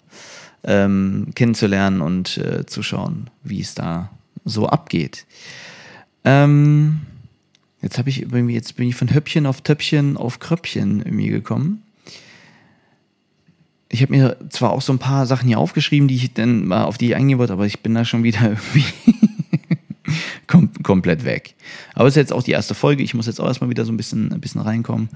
ähm, 0.62 1.28
kennenzulernen 1.34 2.02
und 2.02 2.36
äh, 2.36 2.66
zu 2.66 2.82
schauen, 2.82 3.30
wie 3.44 3.62
es 3.62 3.74
da 3.74 4.10
so 4.44 4.66
abgeht. 4.66 5.24
Ähm, 6.24 7.00
jetzt 7.82 7.98
habe 7.98 8.08
ich 8.08 8.22
irgendwie, 8.22 8.54
jetzt 8.54 8.76
bin 8.76 8.88
ich 8.88 8.94
von 8.94 9.12
Höppchen 9.12 9.46
auf 9.46 9.60
Töppchen 9.60 10.16
auf 10.16 10.38
Kröppchen 10.38 11.00
irgendwie 11.00 11.28
gekommen. 11.28 11.82
Ich 13.88 14.00
habe 14.00 14.12
mir 14.12 14.36
zwar 14.48 14.70
auch 14.70 14.80
so 14.80 14.92
ein 14.92 14.98
paar 14.98 15.26
Sachen 15.26 15.48
hier 15.48 15.58
aufgeschrieben, 15.58 16.08
die 16.08 16.14
ich 16.14 16.32
dann 16.32 16.66
mal 16.66 16.84
auf 16.84 16.96
die 16.96 17.08
ich 17.08 17.16
eingehen 17.16 17.38
wollte, 17.38 17.52
aber 17.52 17.66
ich 17.66 17.80
bin 17.80 17.94
da 17.94 18.04
schon 18.06 18.22
wieder 18.22 18.42
irgendwie 18.42 18.84
kom 20.46 20.70
komplett 20.82 21.24
weg. 21.24 21.54
Aber 21.94 22.08
es 22.08 22.12
ist 22.12 22.20
jetzt 22.20 22.32
auch 22.32 22.42
die 22.42 22.52
erste 22.52 22.74
Folge. 22.74 23.02
Ich 23.02 23.14
muss 23.14 23.26
jetzt 23.26 23.40
auch 23.40 23.46
erstmal 23.46 23.70
wieder 23.70 23.84
so 23.84 23.92
ein 23.92 23.96
bisschen, 23.96 24.32
ein 24.32 24.40
bisschen 24.40 24.60
reinkommen. 24.60 25.10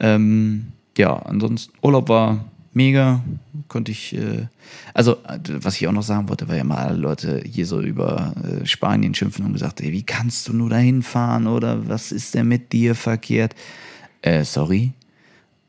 Ähm, 0.00 0.68
ja, 0.96 1.14
ansonsten 1.14 1.72
Urlaub 1.82 2.08
war 2.08 2.44
mega. 2.76 3.24
Konnte 3.68 3.90
ich, 3.90 4.14
äh, 4.14 4.46
also 4.94 5.16
was 5.48 5.76
ich 5.76 5.88
auch 5.88 5.92
noch 5.92 6.02
sagen 6.02 6.28
wollte, 6.28 6.48
weil 6.48 6.58
ja 6.58 6.64
mal 6.64 6.76
alle 6.76 6.98
Leute 6.98 7.42
hier 7.44 7.66
so 7.66 7.80
über 7.80 8.34
äh, 8.44 8.66
Spanien 8.66 9.14
schimpfen 9.14 9.44
und 9.44 9.54
gesagt, 9.54 9.80
ey, 9.80 9.90
wie 9.92 10.04
kannst 10.04 10.46
du 10.46 10.52
nur 10.52 10.70
dahin 10.70 11.02
fahren 11.02 11.48
oder 11.48 11.88
was 11.88 12.12
ist 12.12 12.34
denn 12.34 12.46
mit 12.46 12.72
dir 12.72 12.94
verkehrt? 12.94 13.56
Äh, 14.22 14.44
sorry. 14.44 14.92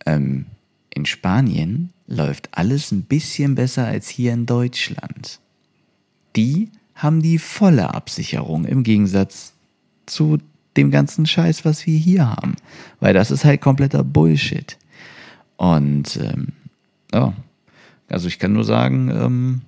Ähm, 0.05 0.45
in 0.93 1.05
Spanien 1.05 1.91
läuft 2.07 2.49
alles 2.51 2.91
ein 2.91 3.03
bisschen 3.03 3.55
besser 3.55 3.85
als 3.85 4.09
hier 4.09 4.33
in 4.33 4.45
Deutschland. 4.45 5.39
Die 6.35 6.69
haben 6.93 7.21
die 7.21 7.39
volle 7.39 7.93
Absicherung 7.93 8.65
im 8.65 8.83
Gegensatz 8.83 9.53
zu 10.05 10.39
dem 10.75 10.91
ganzen 10.91 11.25
Scheiß, 11.25 11.65
was 11.65 11.85
wir 11.85 11.97
hier 11.97 12.29
haben. 12.29 12.55
Weil 12.99 13.13
das 13.13 13.31
ist 13.31 13.45
halt 13.45 13.61
kompletter 13.61 14.03
Bullshit. 14.03 14.77
Und 15.57 16.17
ähm, 16.17 16.53
ja, 17.13 17.33
also 18.09 18.27
ich 18.27 18.39
kann 18.39 18.53
nur 18.53 18.63
sagen, 18.63 19.09
ähm, 19.09 19.61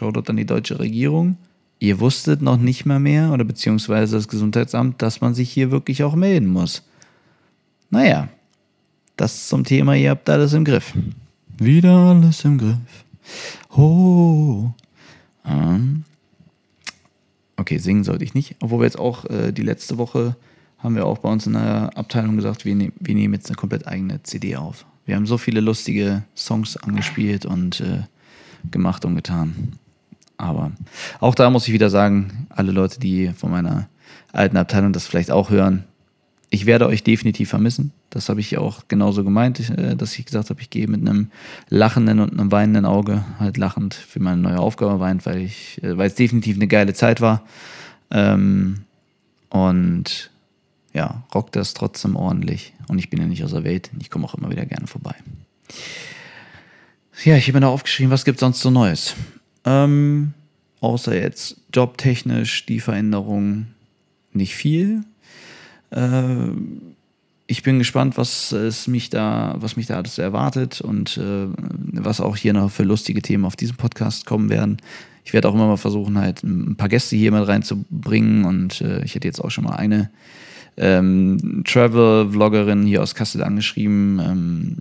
dort 0.00 0.30
an 0.30 0.36
die 0.36 0.46
deutsche 0.46 0.78
Regierung. 0.78 1.36
Ihr 1.78 2.00
wusstet 2.00 2.40
noch 2.40 2.56
nicht 2.56 2.86
mal 2.86 2.98
mehr, 2.98 3.32
oder 3.32 3.44
beziehungsweise 3.44 4.16
das 4.16 4.28
Gesundheitsamt, 4.28 5.02
dass 5.02 5.20
man 5.20 5.34
sich 5.34 5.50
hier 5.50 5.70
wirklich 5.70 6.02
auch 6.04 6.14
melden 6.14 6.46
muss. 6.46 6.82
Naja, 7.90 8.28
das 9.16 9.48
zum 9.48 9.64
Thema, 9.64 9.94
ihr 9.94 10.10
habt 10.10 10.28
alles 10.30 10.54
im 10.54 10.64
Griff. 10.64 10.94
Wieder 11.58 11.92
alles 11.92 12.44
im 12.44 12.58
Griff. 12.58 12.76
Oh. 13.70 14.70
Ähm. 15.44 16.04
Okay, 17.56 17.78
singen 17.78 18.04
sollte 18.04 18.24
ich 18.24 18.34
nicht. 18.34 18.56
Obwohl 18.60 18.80
wir 18.80 18.84
jetzt 18.84 18.98
auch 18.98 19.24
äh, 19.26 19.52
die 19.52 19.62
letzte 19.62 19.98
Woche 19.98 20.36
haben 20.78 20.94
wir 20.94 21.06
auch 21.06 21.18
bei 21.18 21.30
uns 21.30 21.46
in 21.46 21.54
der 21.54 21.90
Abteilung 21.96 22.36
gesagt, 22.36 22.64
wir, 22.64 22.74
ne 22.74 22.92
wir 23.00 23.14
nehmen 23.14 23.34
jetzt 23.34 23.48
eine 23.48 23.56
komplett 23.56 23.86
eigene 23.86 24.22
CD 24.22 24.56
auf. 24.56 24.84
Wir 25.06 25.16
haben 25.16 25.26
so 25.26 25.38
viele 25.38 25.60
lustige 25.60 26.24
Songs 26.36 26.76
angespielt 26.76 27.46
und 27.46 27.80
äh, 27.80 28.02
gemacht 28.70 29.04
und 29.04 29.14
getan. 29.14 29.78
Aber 30.36 30.72
auch 31.20 31.34
da 31.34 31.48
muss 31.48 31.66
ich 31.66 31.72
wieder 31.72 31.88
sagen, 31.88 32.46
alle 32.50 32.72
Leute, 32.72 33.00
die 33.00 33.30
von 33.30 33.50
meiner 33.50 33.88
alten 34.32 34.56
Abteilung 34.56 34.92
das 34.92 35.06
vielleicht 35.06 35.30
auch 35.30 35.50
hören, 35.50 35.84
ich 36.50 36.66
werde 36.66 36.86
euch 36.86 37.02
definitiv 37.02 37.48
vermissen. 37.50 37.92
Das 38.10 38.28
habe 38.28 38.40
ich 38.40 38.56
auch 38.56 38.84
genauso 38.88 39.24
gemeint, 39.24 39.70
äh, 39.70 39.96
dass 39.96 40.18
ich 40.18 40.26
gesagt 40.26 40.50
habe, 40.50 40.60
ich 40.60 40.70
gehe 40.70 40.86
mit 40.88 41.00
einem 41.00 41.30
lachenden 41.68 42.20
und 42.20 42.32
einem 42.32 42.52
weinenden 42.52 42.84
Auge, 42.84 43.24
halt 43.38 43.56
lachend 43.56 43.94
für 43.94 44.20
meine 44.20 44.40
neue 44.40 44.58
Aufgabe 44.58 45.00
weint, 45.00 45.26
weil 45.26 45.38
ich, 45.38 45.82
äh, 45.82 45.96
weil 45.96 46.08
es 46.08 46.14
definitiv 46.14 46.56
eine 46.56 46.68
geile 46.68 46.94
Zeit 46.94 47.20
war. 47.20 47.42
Ähm, 48.10 48.82
und 49.48 50.30
ja, 50.96 51.24
rockt 51.34 51.54
das 51.54 51.74
trotzdem 51.74 52.16
ordentlich. 52.16 52.72
Und 52.88 52.98
ich 52.98 53.10
bin 53.10 53.20
ja 53.20 53.26
nicht 53.26 53.44
aus 53.44 53.50
der 53.50 53.64
Welt. 53.64 53.90
Ich 54.00 54.10
komme 54.10 54.24
auch 54.24 54.34
immer 54.34 54.50
wieder 54.50 54.64
gerne 54.64 54.86
vorbei. 54.86 55.14
Ja, 57.22 57.36
ich 57.36 57.48
habe 57.48 57.58
mir 57.58 57.60
da 57.60 57.68
aufgeschrieben, 57.68 58.10
was 58.10 58.24
gibt 58.24 58.36
es 58.36 58.40
sonst 58.40 58.60
so 58.60 58.70
Neues? 58.70 59.14
Ähm, 59.66 60.32
außer 60.80 61.14
jetzt 61.14 61.58
jobtechnisch 61.74 62.64
die 62.64 62.80
Veränderung 62.80 63.66
nicht 64.32 64.54
viel. 64.54 65.04
Äh, 65.90 66.48
ich 67.46 67.62
bin 67.62 67.78
gespannt, 67.78 68.16
was 68.16 68.52
es 68.52 68.86
mich 68.86 69.10
da, 69.10 69.54
was 69.58 69.76
mich 69.76 69.86
da 69.86 69.96
alles 69.96 70.16
erwartet 70.16 70.80
und 70.80 71.18
äh, 71.18 71.46
was 71.92 72.22
auch 72.22 72.36
hier 72.36 72.54
noch 72.54 72.70
für 72.70 72.84
lustige 72.84 73.20
Themen 73.20 73.44
auf 73.44 73.56
diesem 73.56 73.76
Podcast 73.76 74.24
kommen 74.24 74.48
werden. 74.48 74.78
Ich 75.24 75.34
werde 75.34 75.48
auch 75.48 75.54
immer 75.54 75.66
mal 75.66 75.76
versuchen, 75.76 76.18
halt 76.18 76.42
ein 76.42 76.76
paar 76.76 76.88
Gäste 76.88 77.16
hier 77.16 77.32
mit 77.32 77.46
reinzubringen 77.46 78.46
und 78.46 78.80
äh, 78.80 79.04
ich 79.04 79.14
hätte 79.14 79.28
jetzt 79.28 79.40
auch 79.40 79.50
schon 79.50 79.64
mal 79.64 79.76
eine 79.76 80.10
ähm, 80.76 81.62
Travel-Vloggerin 81.64 82.86
hier 82.86 83.02
aus 83.02 83.14
Kassel 83.14 83.42
angeschrieben, 83.42 84.20
ähm, 84.20 84.76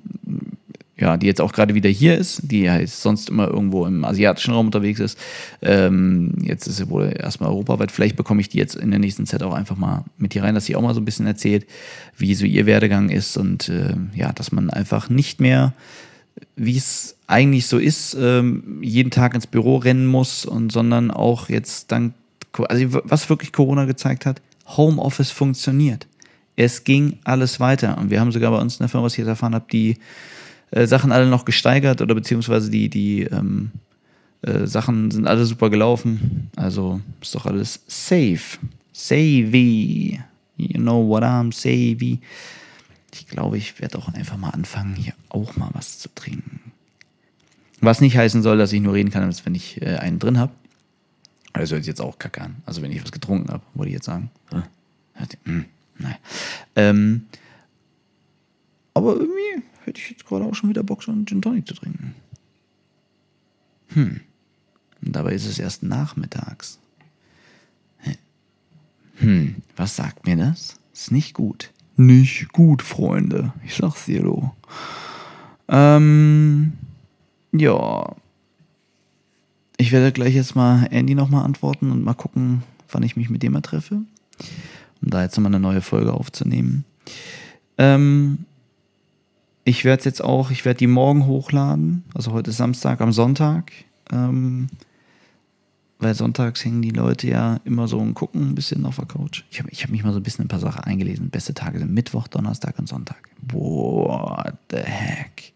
ja, 0.98 1.18
die 1.18 1.28
jetzt 1.28 1.42
auch 1.42 1.52
gerade 1.52 1.76
wieder 1.76 1.90
hier 1.90 2.18
ist, 2.18 2.42
die 2.44 2.70
halt 2.72 2.90
sonst 2.90 3.30
immer 3.30 3.50
irgendwo 3.50 3.86
im 3.86 4.06
asiatischen 4.06 4.54
Raum 4.54 4.68
unterwegs 4.68 5.02
ist. 5.02 5.18
Ähm, 5.62 6.34
jetzt 6.42 6.68
ist 6.68 6.78
sie 6.78 6.90
wohl 6.90 7.14
erstmal 7.18 7.50
europaweit. 7.50 7.92
Vielleicht 7.92 8.16
bekomme 8.16 8.40
ich 8.40 8.48
die 8.48 8.58
jetzt 8.58 8.76
in 8.76 8.92
der 8.92 9.00
nächsten 9.00 9.26
Zeit 9.26 9.44
auch 9.44 9.54
einfach 9.54 9.76
mal 9.76 10.06
mit 10.18 10.34
hier 10.34 10.44
rein, 10.44 10.56
dass 10.56 10.66
sie 10.66 10.76
auch 10.76 10.82
mal 10.82 10.94
so 10.94 11.02
ein 11.02 11.06
bisschen 11.06 11.28
erzählt, 11.28 11.66
wie 12.18 12.34
so 12.34 12.46
ihr 12.46 12.66
Werdegang 12.66 13.10
ist 13.10 13.36
und 13.36 13.68
äh, 13.68 13.96
ja, 14.16 14.32
dass 14.32 14.54
man 14.54 14.70
einfach 14.70 15.10
nicht 15.10 15.42
mehr, 15.42 15.74
wie 16.56 16.78
es 16.78 17.18
eigentlich 17.28 17.68
so 17.68 17.78
ist, 17.78 18.16
ähm, 18.18 18.80
jeden 18.82 19.12
Tag 19.12 19.36
ins 19.36 19.48
Büro 19.48 19.78
rennen 19.78 20.06
muss 20.06 20.46
und 20.46 20.72
sondern 20.72 21.12
auch 21.12 21.50
jetzt 21.50 21.92
dank, 21.92 22.14
also 22.70 23.02
was 23.04 23.30
wirklich 23.30 23.52
Corona 23.52 23.84
gezeigt 23.84 24.26
hat, 24.26 24.42
Homeoffice 24.66 25.32
funktioniert. 25.32 26.08
Es 26.56 26.84
ging 26.84 27.20
alles 27.24 27.60
weiter. 27.60 27.98
Und 27.98 28.10
wir 28.10 28.20
haben 28.20 28.32
sogar 28.32 28.52
bei 28.52 28.60
uns 28.60 28.76
in 28.76 28.84
der 28.84 28.90
Firma, 28.90 29.06
was 29.06 29.14
ich 29.14 29.20
jetzt 29.20 29.28
erfahren 29.28 29.56
habe, 29.56 29.66
die 29.72 29.98
äh, 30.72 30.88
Sachen 30.88 31.12
alle 31.12 31.28
noch 31.28 31.46
gesteigert 31.46 32.02
oder 32.02 32.16
beziehungsweise 32.16 32.70
die, 32.70 32.90
die 32.90 33.24
ähm, 33.24 33.72
äh, 34.42 34.66
Sachen 34.66 35.12
sind 35.12 35.28
alle 35.28 35.46
super 35.46 35.70
gelaufen. 35.70 36.50
Also 36.56 37.02
ist 37.22 37.36
doch 37.36 37.46
alles 37.46 37.82
safe. 37.88 38.58
Savey. 38.94 40.22
You 40.58 40.80
know 40.80 41.06
what 41.08 41.24
I'm 41.24 41.54
savey. 41.54 42.20
Ich 43.14 43.28
glaube, 43.28 43.58
ich 43.58 43.80
werde 43.82 43.98
auch 43.98 44.14
einfach 44.14 44.38
mal 44.38 44.50
anfangen, 44.50 44.96
hier 44.96 45.14
auch 45.30 45.56
mal 45.56 45.70
was 45.74 46.00
zu 46.00 46.14
trinken. 46.14 46.60
Was 47.82 48.02
nicht 48.02 48.18
heißen 48.18 48.42
soll, 48.42 48.58
dass 48.58 48.74
ich 48.74 48.82
nur 48.82 48.94
reden 48.94 49.10
kann, 49.10 49.30
wenn 49.44 49.56
ich 49.56 49.82
äh, 49.82 49.98
einen 49.98 50.20
drin 50.20 50.38
habe. 50.38 50.52
Das 51.56 51.72
hört 51.72 51.84
sich 51.84 51.88
jetzt 51.88 52.02
auch 52.02 52.20
kacke 52.20 52.42
an. 52.42 52.56
Also 52.66 52.82
wenn 52.82 52.92
ich 52.92 53.04
was 53.04 53.12
getrunken 53.12 53.50
habe, 53.52 53.64
wollte 53.74 53.90
ich 53.90 53.96
jetzt 53.96 54.06
sagen. 54.06 54.30
Hm, 55.46 55.66
nein. 55.98 56.16
Ähm, 56.76 57.26
aber 58.94 59.14
irgendwie 59.14 59.64
hätte 59.84 60.00
ich 60.00 60.12
jetzt 60.12 60.26
gerade 60.26 60.46
auch 60.46 60.56
schon 60.56 60.70
wieder 60.70 60.84
Bock, 60.84 61.04
so 61.04 61.12
einen 61.12 61.26
Gin 61.26 61.42
Tonic 61.42 61.68
zu 61.68 61.74
trinken. 61.74 62.16
Hm. 63.90 64.22
Und 65.06 65.16
dabei 65.16 65.34
ist 65.34 65.46
es 65.46 65.60
erst 65.60 65.84
nachmittags. 65.84 66.80
Hm, 69.18 69.56
was 69.76 69.96
sagt 69.96 70.26
mir 70.26 70.36
das? 70.36 70.76
Ist 70.94 71.12
nicht 71.12 71.34
gut. 71.34 71.72
Nicht 71.98 72.52
gut, 72.52 72.82
Freunde. 72.82 73.54
Ich 73.64 73.76
sag's 73.76 74.06
dir, 74.06 74.24
du. 74.24 74.52
Ähm, 75.70 76.74
ja. 77.54 78.16
Ich 79.78 79.92
werde 79.92 80.12
gleich 80.12 80.36
jetzt 80.36 80.56
mal 80.56 80.88
Andy 80.92 81.16
nochmal 81.16 81.44
antworten 81.44 81.92
und 81.92 82.04
mal 82.04 82.14
gucken, 82.14 82.64
wann 82.90 83.04
ich 83.04 83.16
mich 83.16 83.30
mit 83.30 83.44
dem 83.44 83.54
mal 83.54 83.62
treffe. 83.62 83.96
Um 85.02 85.10
da 85.10 85.24
jetzt 85.24 85.36
nochmal 85.38 85.54
eine 85.54 85.60
neue 85.60 85.82
Folge 85.82 86.14
aufzunehmen. 86.14 86.86
Ähm, 87.78 88.46
ich 89.66 89.84
werde 89.84 90.06
jetzt 90.06 90.24
auch, 90.24 90.52
ich 90.52 90.64
werde 90.64 90.78
die 90.78 90.88
morgen 90.88 91.26
hochladen. 91.26 92.04
Also 92.14 92.32
heute 92.32 92.52
ist 92.52 92.58
Samstag, 92.58 93.02
am 93.02 93.12
Sonntag. 93.12 93.72
Ähm, 94.12 94.68
weil 96.00 96.14
sonntags 96.14 96.64
hängen 96.64 96.82
die 96.82 96.92
Leute 96.92 97.28
ja 97.28 97.60
immer 97.66 97.88
so 97.88 97.98
und 97.98 98.14
gucken 98.14 98.50
ein 98.50 98.56
bisschen 98.56 98.86
auf 98.86 98.98
der 98.98 99.06
Couch. 99.06 99.44
Ich 99.50 99.60
habe 99.60 99.70
ich 99.72 99.84
hab 99.84 99.92
mich 99.92 100.04
mal 100.04 100.12
so 100.12 100.20
ein 100.20 100.24
bisschen 100.24 100.44
in 100.44 100.46
ein 100.46 100.50
paar 100.50 100.60
Sachen 100.60 100.84
eingelesen. 100.84 101.30
Beste 101.30 101.54
Tage 101.54 101.80
sind 101.80 101.94
Mittwoch, 101.94 102.28
Donnerstag 102.28 102.78
und 102.80 102.88
Sonntag. 102.88 103.30
What 103.52 104.56
the 104.70 104.78
heck? 104.78 105.54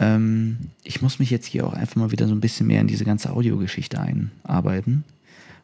Ähm, 0.00 0.56
ich 0.82 1.02
muss 1.02 1.18
mich 1.18 1.30
jetzt 1.30 1.46
hier 1.46 1.66
auch 1.66 1.74
einfach 1.74 1.96
mal 1.96 2.10
wieder 2.10 2.26
so 2.26 2.34
ein 2.34 2.40
bisschen 2.40 2.66
mehr 2.66 2.80
in 2.80 2.86
diese 2.86 3.04
ganze 3.04 3.30
Audiogeschichte 3.30 4.00
einarbeiten. 4.00 5.04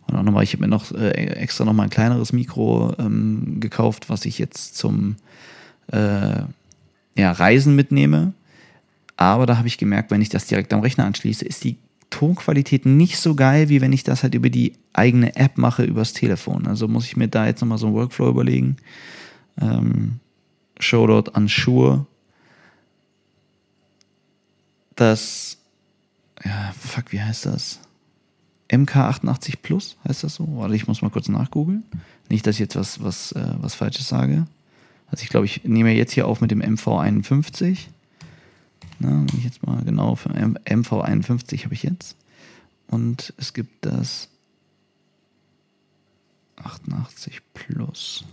Und 0.07 0.15
auch 0.15 0.23
nochmal, 0.23 0.45
ich 0.45 0.53
habe 0.53 0.63
mir 0.63 0.69
noch 0.69 0.93
äh, 0.93 1.11
extra 1.11 1.65
nochmal 1.65 1.87
ein 1.87 1.91
kleineres 1.91 2.33
Mikro 2.33 2.95
ähm, 2.99 3.59
gekauft, 3.59 4.09
was 4.09 4.25
ich 4.25 4.39
jetzt 4.39 4.77
zum 4.77 5.17
äh, 5.91 6.43
ja, 7.17 7.33
Reisen 7.33 7.75
mitnehme. 7.75 8.35
Aber 9.17 9.47
da 9.47 9.57
habe 9.57 9.67
ich 9.67 9.79
gemerkt, 9.79 10.11
wenn 10.11 10.21
ich 10.21 10.29
das 10.29 10.47
direkt 10.47 10.73
am 10.75 10.81
Rechner 10.81 11.07
anschließe, 11.07 11.45
ist 11.45 11.65
die 11.65 11.79
Tonqualität 12.11 12.87
nicht 12.87 13.19
so 13.19 13.35
geil, 13.35 13.69
wie 13.69 13.81
wenn 13.81 13.93
ich 13.93 14.05
das 14.05 14.23
halt 14.23 14.35
über 14.35 14.51
die 14.51 14.75
eigene 14.93 15.35
App 15.37 15.57
mache, 15.57 15.83
übers 15.83 16.13
Telefon. 16.13 16.67
Also 16.67 16.87
muss 16.87 17.07
ich 17.07 17.17
mir 17.17 17.29
da 17.29 17.47
jetzt 17.47 17.63
nochmal 17.63 17.79
so 17.79 17.87
einen 17.87 17.97
Workflow 17.97 18.29
überlegen. 18.29 18.77
Ähm, 19.61 20.21
Shoutout 20.79 21.33
an 21.33 21.49
Shure. 21.49 22.07
Das, 24.97 25.59
ja, 26.45 26.73
fuck, 26.79 27.13
wie 27.13 27.21
heißt 27.21 27.47
das? 27.47 27.81
MK88 28.71 29.59
Plus, 29.63 29.97
heißt 30.09 30.25
das 30.25 30.35
so? 30.35 30.49
Warte, 30.57 30.75
ich 30.75 30.89
muss 30.89 31.03
mal 31.03 31.11
kurz 31.11 31.29
nachgoogeln. 31.29 31.85
Nicht, 32.29 32.47
dass 32.47 32.57
ich 32.57 32.61
jetzt 32.61 32.77
was, 32.77 33.03
was, 33.03 33.33
äh, 33.33 33.55
was 33.61 33.75
Falsches 33.75 34.09
sage. 34.09 34.47
Also 35.09 35.23
ich 35.23 35.29
glaube, 35.29 35.47
ich 35.47 35.63
nehme 35.65 35.93
jetzt 35.93 36.13
hier 36.13 36.27
auf 36.27 36.41
mit 36.41 36.51
dem 36.51 36.63
MV51. 36.63 37.79
Na, 38.99 39.11
wenn 39.11 39.39
ich 39.39 39.45
jetzt 39.45 39.65
mal 39.65 39.83
genau 39.85 40.17
für 40.17 40.31
MV51 40.31 41.65
habe 41.65 41.75
ich 41.75 41.83
jetzt. 41.83 42.17
Und 42.89 43.35
es 43.37 43.53
gibt 43.53 43.85
das 43.85 44.29
88 46.57 47.43
Plus. 47.55 48.25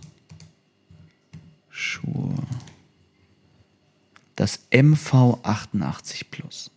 Das 4.44 4.60
MV88 4.72 6.26
Plus 6.30 6.70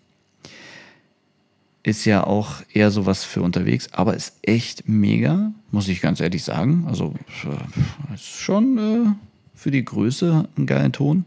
ist 1.84 2.06
ja 2.06 2.24
auch 2.24 2.62
eher 2.74 2.92
sowas 2.92 3.26
für 3.26 3.42
unterwegs, 3.42 3.92
aber 3.92 4.16
ist 4.16 4.38
echt 4.42 4.88
mega, 4.88 5.52
muss 5.72 5.90
ich 5.90 6.00
ganz 6.00 6.22
ehrlich 6.22 6.46
sagen. 6.46 6.86
Also 6.88 7.14
äh, 7.44 8.14
ist 8.14 8.24
schon 8.24 8.78
äh, 8.78 9.06
für 9.54 9.70
die 9.70 9.84
Größe 9.84 10.48
ein 10.58 10.66
geiler 10.66 10.94
Ton. 10.94 11.26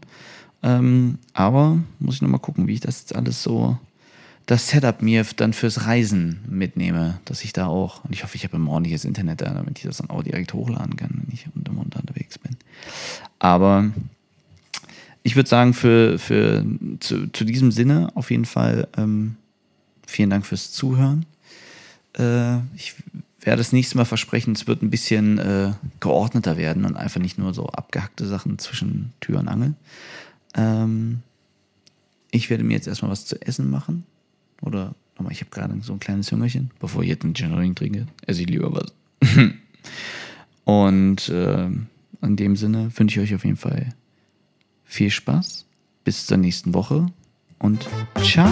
Ähm, 0.63 1.19
aber 1.33 1.77
muss 1.99 2.15
ich 2.15 2.21
nochmal 2.23 2.39
gucken, 2.39 2.65
wie 2.65 2.73
ich 2.73 2.79
das 2.79 3.01
jetzt 3.01 3.15
alles 3.15 3.43
so, 3.43 3.77
das 4.47 4.67
Setup 4.67 5.03
mir 5.03 5.23
dann 5.35 5.53
fürs 5.53 5.85
Reisen 5.85 6.39
mitnehme, 6.49 7.19
dass 7.25 7.43
ich 7.43 7.53
da 7.53 7.67
auch, 7.67 8.03
und 8.03 8.15
ich 8.15 8.23
hoffe, 8.23 8.35
ich 8.35 8.45
habe 8.45 8.57
ein 8.57 8.65
ordentliches 8.65 9.05
Internet 9.05 9.41
da, 9.41 9.53
damit 9.53 9.77
ich 9.77 9.83
das 9.83 9.97
dann 9.97 10.09
auch 10.09 10.23
direkt 10.23 10.55
hochladen 10.55 10.95
kann, 10.95 11.21
wenn 11.23 11.31
ich 11.31 11.45
unter 11.53 11.71
unterwegs 11.99 12.39
bin. 12.39 12.57
Aber 13.37 13.91
ich 15.23 15.35
würde 15.35 15.49
sagen, 15.49 15.73
für, 15.73 16.17
für 16.17 16.65
zu, 16.99 17.27
zu 17.31 17.45
diesem 17.45 17.71
Sinne 17.71 18.11
auf 18.15 18.31
jeden 18.31 18.45
Fall 18.45 18.87
ähm, 18.97 19.35
vielen 20.07 20.29
Dank 20.29 20.45
fürs 20.45 20.71
Zuhören. 20.71 21.25
Äh, 22.17 22.57
ich 22.75 22.95
werde 23.39 23.59
das 23.59 23.71
nächste 23.71 23.97
Mal 23.97 24.05
versprechen, 24.05 24.53
es 24.53 24.67
wird 24.67 24.81
ein 24.81 24.89
bisschen 24.89 25.37
äh, 25.39 25.73
geordneter 25.99 26.57
werden 26.57 26.85
und 26.85 26.95
einfach 26.95 27.21
nicht 27.21 27.37
nur 27.37 27.53
so 27.53 27.67
abgehackte 27.67 28.27
Sachen 28.27 28.59
zwischen 28.59 29.13
Tür 29.19 29.39
und 29.39 29.47
Angel. 29.47 29.73
Ähm, 30.55 31.21
ich 32.31 32.49
werde 32.49 32.63
mir 32.63 32.73
jetzt 32.73 32.87
erstmal 32.87 33.11
was 33.11 33.25
zu 33.25 33.41
essen 33.41 33.69
machen. 33.69 34.05
Oder 34.61 34.93
nochmal, 35.17 35.33
ich 35.33 35.41
habe 35.41 35.51
gerade 35.51 35.75
so 35.81 35.93
ein 35.93 35.99
kleines 35.99 36.31
Hüngerchen. 36.31 36.71
Bevor 36.79 37.03
ich 37.03 37.09
jetzt 37.09 37.23
einen 37.23 37.33
Gin 37.33 37.75
trinke, 37.75 38.07
esse 38.25 38.41
ich 38.41 38.49
lieber 38.49 38.71
was. 38.73 38.93
Und 40.65 41.29
äh, 41.29 41.65
in 42.21 42.35
dem 42.35 42.55
Sinne 42.55 42.91
wünsche 42.95 43.21
ich 43.21 43.29
euch 43.29 43.35
auf 43.35 43.43
jeden 43.43 43.57
Fall 43.57 43.93
viel 44.91 45.09
Spaß. 45.09 45.65
Bis 46.03 46.25
zur 46.25 46.37
nächsten 46.37 46.73
Woche 46.73 47.07
und 47.59 47.87
ciao. 48.23 48.49